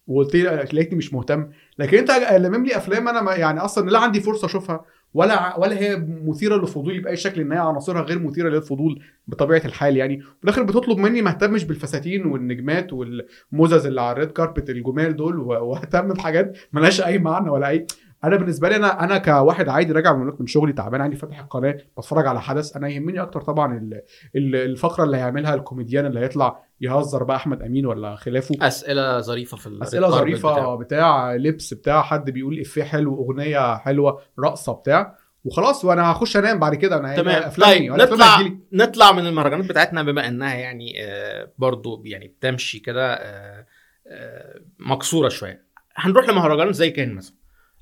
[0.06, 1.48] وقلت لي لقيتني مش مهتم.
[1.78, 6.06] لكن انت لمم لي افلام أنا يعني أصلا لا عندي فرصة اشوفها ولا ولا هي
[6.24, 10.16] مثيرة للفضول بأي شكل إن هي عناصرها غير مثيرة للفضول بطبيعة الحال يعني.
[10.16, 15.16] وفي الآخر بتطلب مني ما اهتمش بالفساتين والنجمات والمزز اللي على ال red carpet الجمال
[15.16, 17.86] دول وأهتم بحاجات ملهاش أي معنى ولا أي
[18.24, 21.78] أنا بالنسبة لي أنا أنا كواحد عادي راجع من من شغلي تعبان عندي فاتح القناه
[21.98, 22.76] بتفرج على حدث.
[22.76, 24.02] أنا يهمني أكتر طبعا ال-
[24.36, 28.54] ال- الفقره اللي هيعملها الكوميديان اللي هيطلع يهزر بقى أحمد أمين ولا خلافه.
[28.62, 30.76] أسئلة ظريفة في أسئلة ظريفة بتاعه.
[30.76, 35.16] بتاع لبس بتاع حد بيقول إفيه حلو أغنية حلوة رقصة بتاع.
[35.44, 36.96] وخلاص وأنا هخش أنام بعد كده.
[36.98, 37.42] أنا تمام.
[37.42, 38.38] أفلامي طيب نطلع.
[38.72, 43.66] نطلع من المهرجانات بتاعتنا بما إنها يعني آه، برضو يعني بتمشي كده آه،
[44.06, 45.64] آه، مكسورة شوية.
[45.96, 47.37] هنروح لمهرجان زي كان مثلا.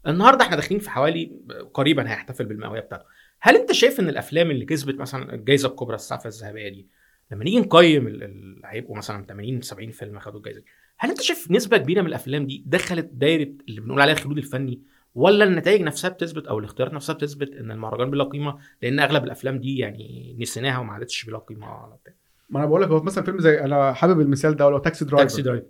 [0.07, 1.32] النهارده إحنا داخلين في حوالي
[1.74, 3.04] قريبا هيحتفل بالمئويه بتاعته.
[3.40, 6.86] هل انت شايف ان الأفلام اللي كسبت مثلا الجائزه الكبرى السعفه الذهبية دي
[7.30, 10.66] لما نيجي نقيم ال- هيبقوا مثلا 80 70 فيلم خدوا الجائزه دي
[10.98, 14.80] هل انت شايف نسبة كبيرة من الأفلام دي دخلت دايرة اللي بنقول عليها الخلود الفني
[15.14, 19.59] ولا النتائج نفسها بتثبت أو الاختيارات نفسها بتثبت إن المهرجان بلا قيمة؟ لأن أغلب الأفلام
[19.59, 21.86] دي يعني نسيناها وما عادتش بلا قيمة.
[22.02, 22.14] بتاع
[22.50, 25.28] ما أنا بقول لك هو مثلا فيلم زي أنا حابب المثال ده ولو Taxi Driver
[25.28, 25.64] Taxi Driver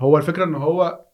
[0.00, 1.04] هو الفكرة إن هو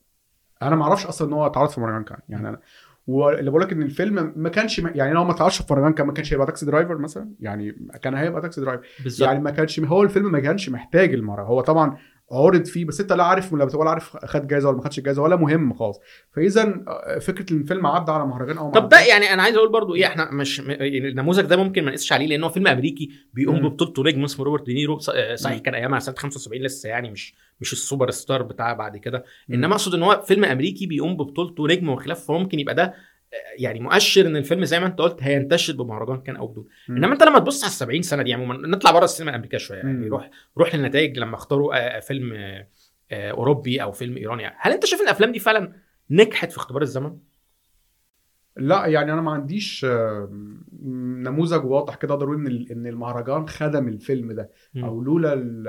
[0.63, 2.61] أنا ما أعرفش أصلا ان هو اتعرض في مهرجان كان يعني أنا
[3.07, 6.13] واللي بقول لك ان الفيلم ما كانش يعني لو ما اتعرضش في مهرجان كان ما
[6.13, 8.87] كانش هيبقى Taxi Driver مثلا؟ يعني كان هيبقى Taxi Driver.
[9.03, 9.29] بالظبط.
[9.29, 11.97] يعني ما كانش هو الفيلم ما كانش محتاج المهرجان هو طبعا
[12.33, 15.23] عرض فيه بس انت لا عارف ولا ولا عارف خد جايزة ولا ما خدش جايزة
[15.23, 15.99] ولا مهم خالص
[16.33, 16.85] فإذا
[17.21, 20.07] فكرة ان الفيلم عدى على مهرجان أو طب ده يعني أنا عايز أقول برضو إيه
[20.07, 23.61] إحنا مش يعني النموذج ده ممكن ما نقيسش عليه لأن هو فيلم أمريكي بيقوم.
[23.69, 25.59] ببطولته نجم اسمه روبرت دينيرو آه، صحيح.
[25.59, 29.25] كان أيامها سنة 75 لسه يعني مش مش السوبر ستار بتاع بعد كده.
[29.51, 32.95] إنما أقصد إن هو فيلم أمريكي بيقوم ببطولته نجم وخلافه فممكن يبقى ده آه،
[33.57, 36.97] يعني مؤشر إن الفيلم زي ما أنت قلت هينتشر بمهرجان كان أو بدون مم.
[36.97, 39.79] إنما أنت لما تبص على ال 70 سنة دي عموما نطلع بره السينما الأمريكية شوية
[39.79, 40.09] يعني.
[40.09, 42.69] روح روح للنتائج لما اختاروا آه، فيلم آه،
[43.11, 44.57] آه، أوروبي أو فيلم إيراني يعني.
[44.59, 45.73] هل أنت شايف إن الأفلام دي فعلا
[46.11, 47.17] نجحت في اختبار الزمن؟
[48.57, 50.29] لا يعني أنا ما عنديش آه،
[51.23, 54.51] نموذج واضح كده أقدر أقول إن إن المهرجان خدم الفيلم ده.
[54.77, 55.69] أو لولا ال-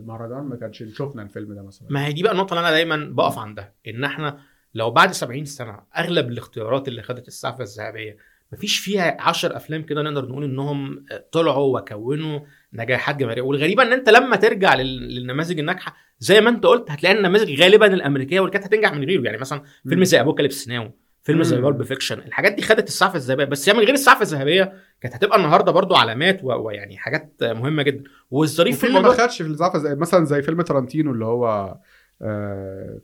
[0.00, 2.96] المهرجان ما كانش شفنا الفيلم ده مثلا ما هي دي بقى النقطة اللي أنا دايما
[3.12, 4.38] بقف عندها إن إحنا
[4.74, 8.16] لو بعد 70 سنة أغلب الاختيارات اللي خدت السعفة الذهبية
[8.52, 12.40] مفيش فيها 10 أفلام كده نقدر نقول إنهم طلعوا وكونوا
[12.72, 17.16] نجاحات جماهيرية والغريبة إن أنت لما ترجع لل- للنماذج الناجحة زي ما أنت قلت هتلاقي
[17.16, 20.04] النماذج غالبا الأمريكية واللي كانت هتنجح من غيره يعني مثلا فيلم.
[20.04, 20.90] زي Apocalypse Now
[21.22, 21.60] فيلم زي.
[21.60, 25.38] Pulp Fiction الحاجات دي خدت السعفة الذهبية بس هي من غير السعفة الذهبية كانت هتبقى
[25.38, 29.94] النهارده برضو علامات ويعني حاجات مهمة جدا والظريف في اللي ما الموضوع خدش السعفة زي
[29.94, 31.80] مثلا زي فيلم تارانتينو اللي هو آه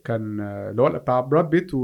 [0.03, 1.79] كان آه، اللي هو بتاع براد بيت و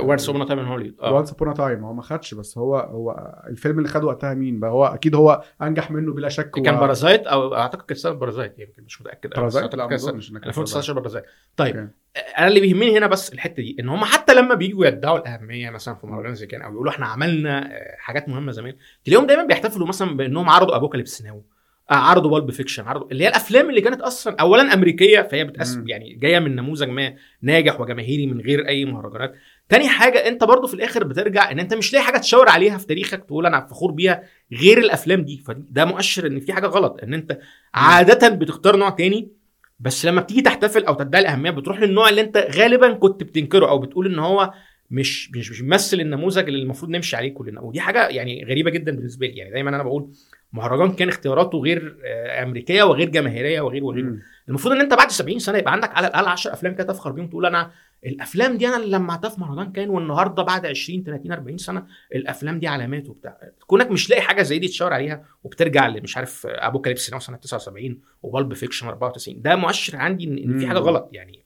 [0.00, 2.76] Once Upon a Time in Hollywood Once Upon a Time هو ما خدش بس هو
[2.76, 6.74] هو الفيلم اللي خده وقتها مين بقى؟ هو أكيد هو أنجح منه بلا شك كان
[6.74, 9.30] و- Parasite أو أعتقد كان سنه Parasite يمكن مش متأكد.
[9.30, 11.24] Parasite لا كان 2019 Parasite
[11.56, 11.90] طيب okay.
[12.38, 15.94] أنا اللي بيهمني هنا بس الحتة دي إن هم حتى لما بييجوا يدعوا الأهمية مثلا
[15.94, 18.74] في مهرجان زي كان أو يقولوا إحنا عملنا آه، حاجات مهمة زمان
[19.04, 21.42] تلاقيهم دايما بيحتفلوا مثلا بإنهم عرضوا Apocalypse Now آه،
[21.90, 25.88] عرضوا Pulp Fiction عرضوا اللي هي الأفلام اللي كانت أصلا اولا أمريكية فهي بتقسم.
[25.88, 29.34] يعني جاية من نموذج ما ناجح وجماهيري من غير أي مهرجانات.
[29.68, 32.86] تاني حاجة أنت برضو في الآخر بترجع إن أنت مش لاقي حاجة تشاور عليها في
[32.86, 34.22] تاريخك تقول أنا فخور بيها
[34.52, 35.42] غير الأفلام دي.
[35.46, 37.38] فده مؤشر إن في حاجة غلط إن أنت
[37.74, 39.32] عاده بتختار نوع تاني
[39.80, 43.78] بس لما بتيجي تحتفل أو تدعي الأهمية بتروح للنوع اللي أنت غالبا كنت بتنكره أو
[43.78, 44.52] بتقول إن هو
[44.90, 47.60] مش مش مش بيمثل النموذج اللي المفروض نمشي عليه كلنا.
[47.60, 49.36] ودي حاجة يعني غريبة جدا بالنسبة لي.
[49.36, 50.10] يعني دايما أنا بقول
[50.52, 54.04] مهرجان كان اختياراته غير آه، أمريكية وغير جماهيرية وغير وغير.
[54.48, 57.26] المفروض إن أنت بعد 70 سنة يبقى عندك على الأقل 10 أفلام كده تفخر بيهم
[57.28, 57.70] تقول أنا
[58.06, 62.58] الأفلام دي أنا اللي لمعتها في مهرجان كان والنهاردة بعد 20 30 40 سنة الأفلام
[62.58, 67.10] دي علامات وبتاع كونك مش لاقي حاجة زي دي تشاور عليها وبترجع مش عارف Apocalypse
[67.10, 70.78] Now سنة 79 و Pulp Fiction 94 ده مؤشر عندي إن في حاجة.
[70.78, 71.41] غلط يعني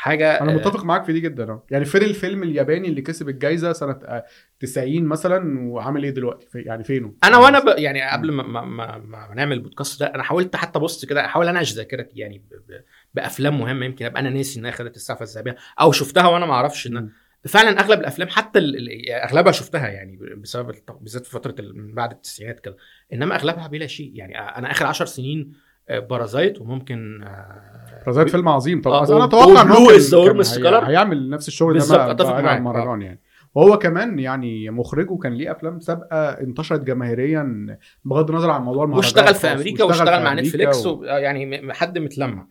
[0.00, 1.64] حاجة أنا آه، متفق معاك في دي جدا آه.
[1.70, 4.24] يعني فين الفيلم الياباني اللي كسب الجائزه سنة آه،
[4.60, 7.78] 90 مثلا وعامل إيه دلوقتي؟ في يعني فينه؟ أنا وأنا ب...
[7.78, 11.48] يعني قبل ما ما, ما, ما نعمل البودكاست ده أنا حاولت حتى ابص كده أحاول
[11.48, 12.54] اناقش ذاكرتي يعني ب...
[12.54, 12.80] ب...
[13.14, 16.86] بأفلام مهمة يمكن أبقى أنا ناسي إنها خدت السعفه الذهبيه أو شفتها وأنا ما أعرفش
[16.86, 17.10] ان.
[17.48, 18.76] فعلا أغلب الأفلام حتى ال...
[18.76, 22.76] ال- أغلبها شفتها يعني بسبب الت- بالذات في فترة ال- من بعد التسعينات كده
[23.12, 24.12] إنما أغلبها بلا شيء.
[24.14, 25.54] يعني أنا آخر 10 سنين آه،
[25.98, 29.90] Parasite وممكن آه، Parasite فيلم عظيم طبعا آه، أنا أتوقع إن هو.
[30.84, 31.84] هيعمل نفس الشغل ده
[32.50, 33.20] عن المهرجان يعني
[33.54, 39.04] وهو كمان يعني مخرجه كان ليه أفلام سابقة انتشرت جماهيريا بغض النظر عن موضوع المهرجان
[39.24, 39.46] واشتغل في.
[39.46, 40.90] أمريكا واشتغل مع نتفليكس و...
[40.90, 41.04] و...
[41.04, 42.46] آه، يعني حد متلمع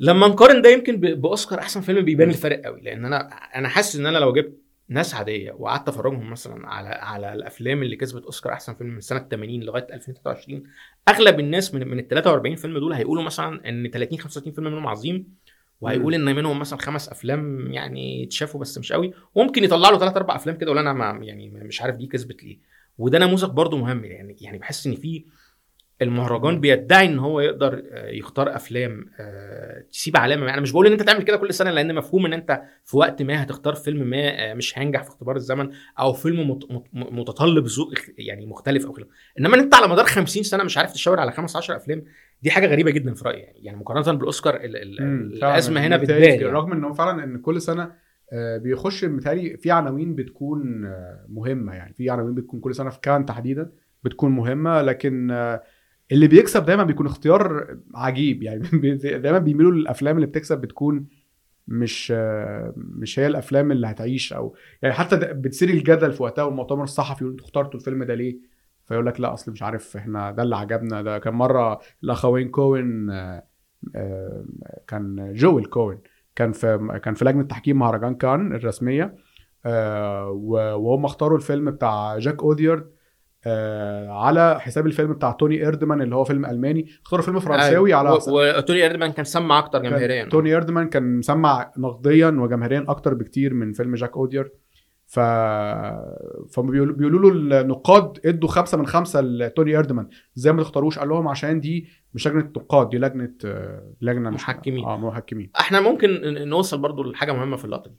[0.00, 0.96] لما نقارن ده يمكن.
[0.96, 2.28] بأوسكار أحسن فيلم بيبان.
[2.28, 4.61] الفرق قوي لأن أنا أنا حاسس إن أنا لو جبت
[4.92, 9.26] ناس عادية وقعدت أفرجهم مثلا على على الأفلام اللي كسبت أوسكار أحسن فيلم من سنة
[9.30, 10.62] 80 لغاية 2023
[11.08, 14.86] أغلب الناس من من ال 43 فيلم دول هيقولوا مثلا إن 30 35 فيلم منهم
[14.86, 15.34] عظيم
[15.80, 19.12] وهيقول إن منهم مثلا خمس أفلام يعني اتشافوا بس مش قوي.
[19.34, 22.44] وممكن يطلع له ثلاث أربع أفلام كده ولا أنا ما يعني مش عارف دي كسبت
[22.44, 22.58] ليه.
[22.98, 25.24] وده نموذج برضو مهم يعني يعني بحس إن في
[26.02, 30.54] المهرجان بيدعي إن هو يقدر آه، يختار أفلام آه، تسيب علامة.
[30.54, 33.22] أنا مش بقول إن أنت تعمل كده كل سنة لأن مفهوم إن أنت في وقت
[33.22, 37.66] ما هتختار فيلم ما آه، مش هينجح في اختبار الزمن أو فيلم مت- مت- متطلب
[37.66, 39.08] ذوق يعني مختلف أو خلاف
[39.40, 42.04] إنما إن أنت على مدار 50 سنة مش عارف تشاور على خمس 10 أفلام
[42.42, 43.58] دي حاجة غريبة جدا في رأيي يعني.
[43.62, 46.44] يعني مقارنة بالأوسكار ال- ال- الأزمة هنا بتبان يعني.
[46.44, 48.02] رغم انه فعلا إن كل سنة
[48.58, 50.90] بيخش متهيألي في عناوين بتكون
[51.28, 51.92] مهمة يعني.
[51.94, 53.72] في عناوين بتكون كل سنة في كان تحديدا
[54.04, 55.30] بتكون مهمة لكن
[56.12, 58.68] اللي بيكسب دايما بيكون اختيار عجيب يعني
[59.24, 61.06] دايما بيميلوا للأفلام اللي بتكسب بتكون
[61.68, 62.10] مش
[62.76, 67.24] مش هي الأفلام اللي هتعيش أو يعني حتى ده بتصير الجدل في وقتها والمؤتمر الصحفي
[67.24, 68.52] يقول أنتوا اخترتوا الفيلم ده ليه؟
[68.84, 73.10] فيقول لك لا أصل مش عارف إحنا ده اللي عجبنا ده كان مرة الأخوين كوين
[73.10, 73.46] آه،
[73.96, 74.44] آه،
[74.88, 75.98] كان جويل كوين
[76.36, 79.16] كان في كان في لجنة تحكيم مهرجان كان الرسمية
[79.66, 80.30] آه،
[80.76, 82.92] وهم اختاروا الفيلم بتاع جاك أوديارد
[83.46, 86.86] آه، على حساب الفيلم بتاع توني ايردمان اللي هو فيلم ألماني.
[87.04, 90.24] اختاروا فيلم فرنساوي على وتوني ايردمان كان سمع أكتر جماهيريا.
[90.24, 94.50] توني ايردمان كان مسمع نقديا وجماهيريا أكتر بكتير من فيلم جاك اوديارد
[95.06, 95.20] ف
[96.50, 101.08] فهم بيقولوا بيقولوا له النقاد إدوا خمسة من خمسة لتوني ايردمان إزاي ما تختاروش قال
[101.08, 104.84] لهم عشان دي مش لجنة نقاد دي لجنة آه، لجنة محكمين.
[104.84, 105.50] آه محكمين.
[105.60, 106.08] إحنا ممكن
[106.48, 107.96] نوصل برضو لحاجة مهمة في اللقطة دي.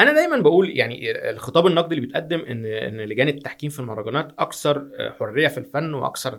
[0.00, 4.88] أنا دايما بقول يعني الخطاب النقدي اللي بيتقدم إن إن لجان التحكيم في المهرجانات أكثر
[5.18, 6.38] حرية في الفن وأكثر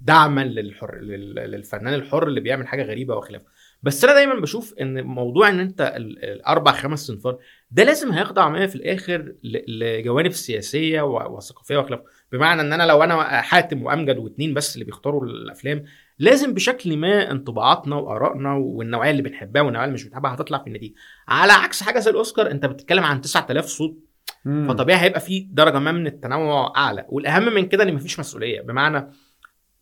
[0.00, 3.46] دعما للحر لل- للفنان الحر اللي بيعمل حاجة غريبة وخلافة.
[3.82, 7.38] بس أنا دايما بشوف إن موضوع إن أنت ال- الاربع خمس صنفار
[7.70, 9.34] ده لازم هيخضع معايا في الآخر
[9.68, 12.04] لجوانب سياسية وثقافية وخلافة.
[12.32, 15.84] بمعنى إن أنا لو أنا حاتم وأمجد واثنين بس اللي بيختاروا الأفلام
[16.18, 20.94] لازم بشكل ما انطباعاتنا وآرائنا والنوعية اللي بنحبها والنوعية اللي مش بنحبها هتطلع في النتيجة.
[21.28, 23.98] على عكس حاجة زي الأوسكار أنت بتتكلم عن 9000 صوت
[24.44, 24.68] مم.
[24.68, 27.06] فطبيعي هيبقى في درجة ما من التنوع أعلى.
[27.08, 28.60] والأهم من كده إن مفيش مسؤولية.
[28.60, 29.06] بمعنى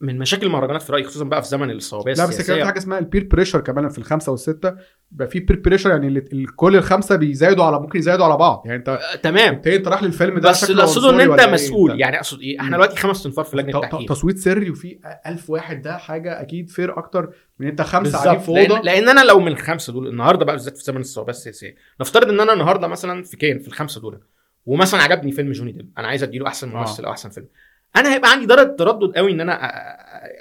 [0.03, 2.79] من مشاكل المهرجانات في رأيي خصوصا بقى في زمن الصوابية لا بس كان في حاجة
[2.79, 4.75] اسمها ال peer pressure كمان في الخمسة والستة.
[5.11, 6.21] بقى في peer pressure يعني
[6.57, 8.63] كل الخمسة بيزايدوا على ممكن يزايدوا على بعض.
[8.67, 9.55] يعني انت آه، تمام.
[9.55, 11.91] انت انت رايح للفيلم ده بس اللي اقصده إن أنت إيه؟ مسؤول.
[11.91, 12.77] انت- يعني أقصد إيه إحنا.
[12.77, 14.07] دلوقتي خمس أنفار في لجنه التحكيم.
[14.07, 18.53] تصويت سري وفي ألف واحد ده حاجة أكيد fair أكتر من أنت خمسة قاعدين في
[18.53, 18.83] لأن, أوضة.
[18.83, 22.41] لأن أنا لو من الخمسة دول النهارده بقى بالذات في زمن الصوابيه السياسية نفترض إن
[22.41, 24.21] أنا النهارده مثلا في كان في الخمسة دول
[24.67, 26.77] ومثلا عجبني فيلم جوني ديب أنا عايز أديله أحسن آه.
[26.81, 27.47] ممثل أو أحسن فيلم.
[27.97, 29.59] أنا هيبقى عندي درجة تردد قوي ان أنا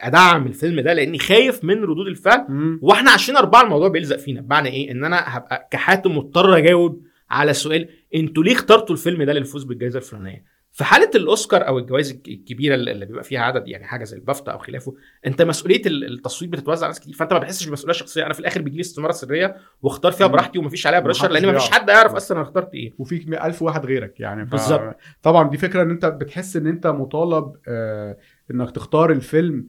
[0.08, 2.46] ادعم الفيلم ده لاني خايف من ردود الفعل.
[2.50, 2.80] مم.
[2.82, 4.42] وإحنا عشرين اربعة الموضوع بيلزق فينا.
[4.42, 9.34] بمعنى إيه؟ ان أنا هبقى كحاتم مضطر اجاوب على سؤال أنتوا ليه اخترتوا الفيلم ده
[9.34, 10.44] للفوز بالجائزة الفلانية؟
[10.74, 14.52] في حالة الأوسكار أو الجوائز الك- الكبيرة اللي بيبقى فيها عدد يعني حاجة زي البافتا
[14.52, 14.96] أو خلافه
[15.28, 18.40] أنت مسؤولية ال- التصويت بتتوزع على ناس كتير فأنت ما بتحسش بمسؤولية شخصية أنا في
[18.40, 20.28] الآخر بيجي لي استماره سرية واختار فيها.
[20.28, 21.72] براحتي ومفيش عليها pressure لأن مفيش.
[21.72, 24.52] حد يعرف أصلا أنا اخترت إيه وفيك ألف واحد غيرك يعني ف...
[24.52, 24.96] بالظبط.
[25.24, 28.18] طبعا دي فكرة إن أنت بتحس إن أنت مطالب آه
[28.52, 29.68] إنك تختار الفيلم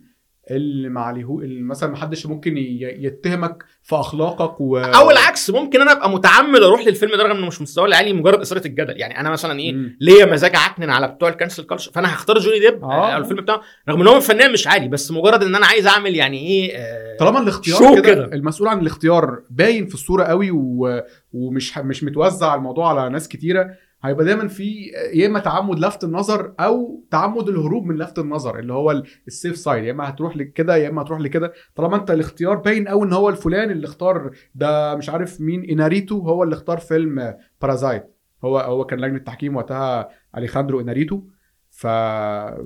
[0.51, 1.27] اللي ما عليه
[1.63, 4.79] مثلا ما حدش ممكن يتهمك في أخلاقك و...
[4.79, 8.41] أو العكس ممكن أنا أبقى متعمد أروح للفيلم ده رغم إنه مش مستوى العالي مجرد
[8.41, 9.75] إثارة الجدل يعني أنا مثلا إيه.
[10.01, 13.15] ليا مزاج عكنن على بتوع ال cancel culture فأنا هختار جوني ديب آه.
[13.15, 13.17] آه.
[13.17, 16.39] الفيلم بتاعه رغم إن هو فنان مش عالي بس مجرد إن أنا عايز أعمل يعني
[16.39, 18.25] إيه آه طالما الاختيار show كده, كده.
[18.25, 21.01] المسؤول عن الاختيار باين في الصورة قوي و...
[21.33, 23.71] ومش مش متوزع الموضوع على ناس كتيرة
[24.05, 24.73] هيبقى دايما في
[25.15, 29.33] يا إما تعمد لفت النظر أو تعمد الهروب من لفت النظر اللي هو ال- ال
[29.33, 31.53] safe side يا إما هتروح لكده يا إما هتروح لكده.
[31.75, 36.19] طالما أنت الاختيار باين قوي إن هو الفلان اللي اختار ده مش عارف مين إناريتو
[36.21, 41.23] هو اللي اختار فيلم Parasite هو هو كان لجنة تحكيم وقتها أليخاندرو إناريتو.
[41.71, 41.87] ف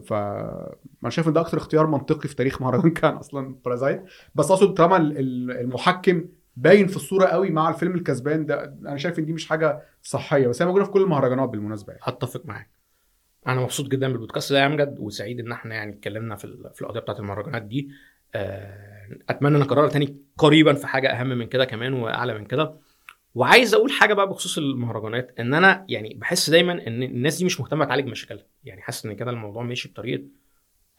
[0.04, 4.02] ف أنا شايف إن ده أكتر اختيار منطقي في تاريخ مهرجان كان أصلا Parasite
[4.34, 6.24] بس أقصد طالما ال- ال- المحكم
[6.56, 8.64] باين في الصورة قوي مع الفيلم الكسبان ده.
[8.64, 12.04] أنا شايف إن دي مش حاجة صحية بس هي موجوده في كل المهرجانات بالمناسبة يعني.
[12.06, 12.70] أتفق معاك.
[13.46, 17.00] أنا مبسوط جدا بالبودكاست ده يا أمجد وسعيد إن إحنا يعني اتكلمنا في في القضية
[17.00, 17.90] بتاعت المهرجانات دي.
[18.34, 22.76] آه، أتمنى نكررها تاني قريبا في حاجة أهم من كده كمان وأعلى من كده.
[23.34, 27.60] وعايز أقول حاجة بقى بخصوص المهرجانات إن أنا يعني بحس دايما إن الناس دي مش
[27.60, 28.44] مهتمة تعالج مشاكلها.
[28.64, 30.24] يعني حاسس إن كده الموضوع ماشي بطريقة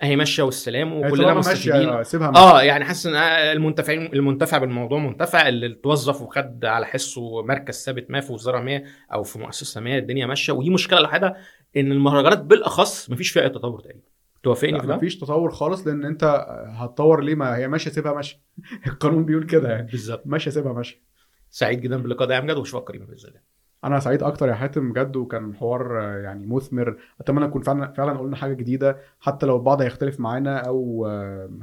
[0.03, 2.03] اهي ماشية والسلام وكلنا مستفيدين.
[2.03, 2.43] سيبها ماشية.
[2.43, 5.47] آه يعني حاسس إن المنتفعين المنتفع بالموضوع منتفع.
[5.47, 8.83] اللي توظف وخد على حسه مركز ثابت ما في وزارة ما
[9.13, 10.53] أو في مؤسسة ما الدنيا ماشية.
[10.53, 11.37] ودي مشكلة لوحدها
[11.77, 14.01] إن المهرجانات بالأخص مفيش فيها أي تطور تقريبا.
[14.43, 16.23] توافقني في ده؟ مفيش تطور خالص لأن أنت
[16.69, 18.37] هتطور ليه؟ ما هي ماشية سيبها ماشية.
[18.87, 19.87] القانون بيقول كده يعني.
[19.91, 20.23] بالظبط.
[20.25, 21.01] ماشية سيبها ماشية.
[21.49, 23.56] سعيد جدا باللقاء ده يا امجد وأشوفك قريبا بإذن الله.
[23.87, 28.35] أنا سعيد أكتر يا حاتم بجد وكان حوار يعني مثمر اتمنى نكون فعلا فعلا قلنا
[28.35, 31.05] حاجة جديدة حتى لو البعض هيختلف معانا أو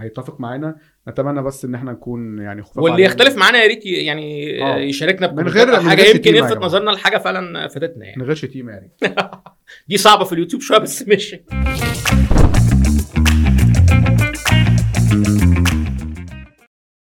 [0.01, 0.77] هيتفق معانا
[1.09, 3.07] نتمنى بس ان إحنا نكون يعني خفاف واللي عليهم.
[3.07, 4.77] يختلف معانا يا ريت يعني آه.
[4.77, 6.57] يشاركنا من غير- حاجة يمكن يلفت.
[6.59, 8.91] نظرنا لحاجة فعلا فاتتنا يعني من غير شتيمة يعني
[9.89, 11.45] دي صعبة في اليوتيوب شوية بس ماشي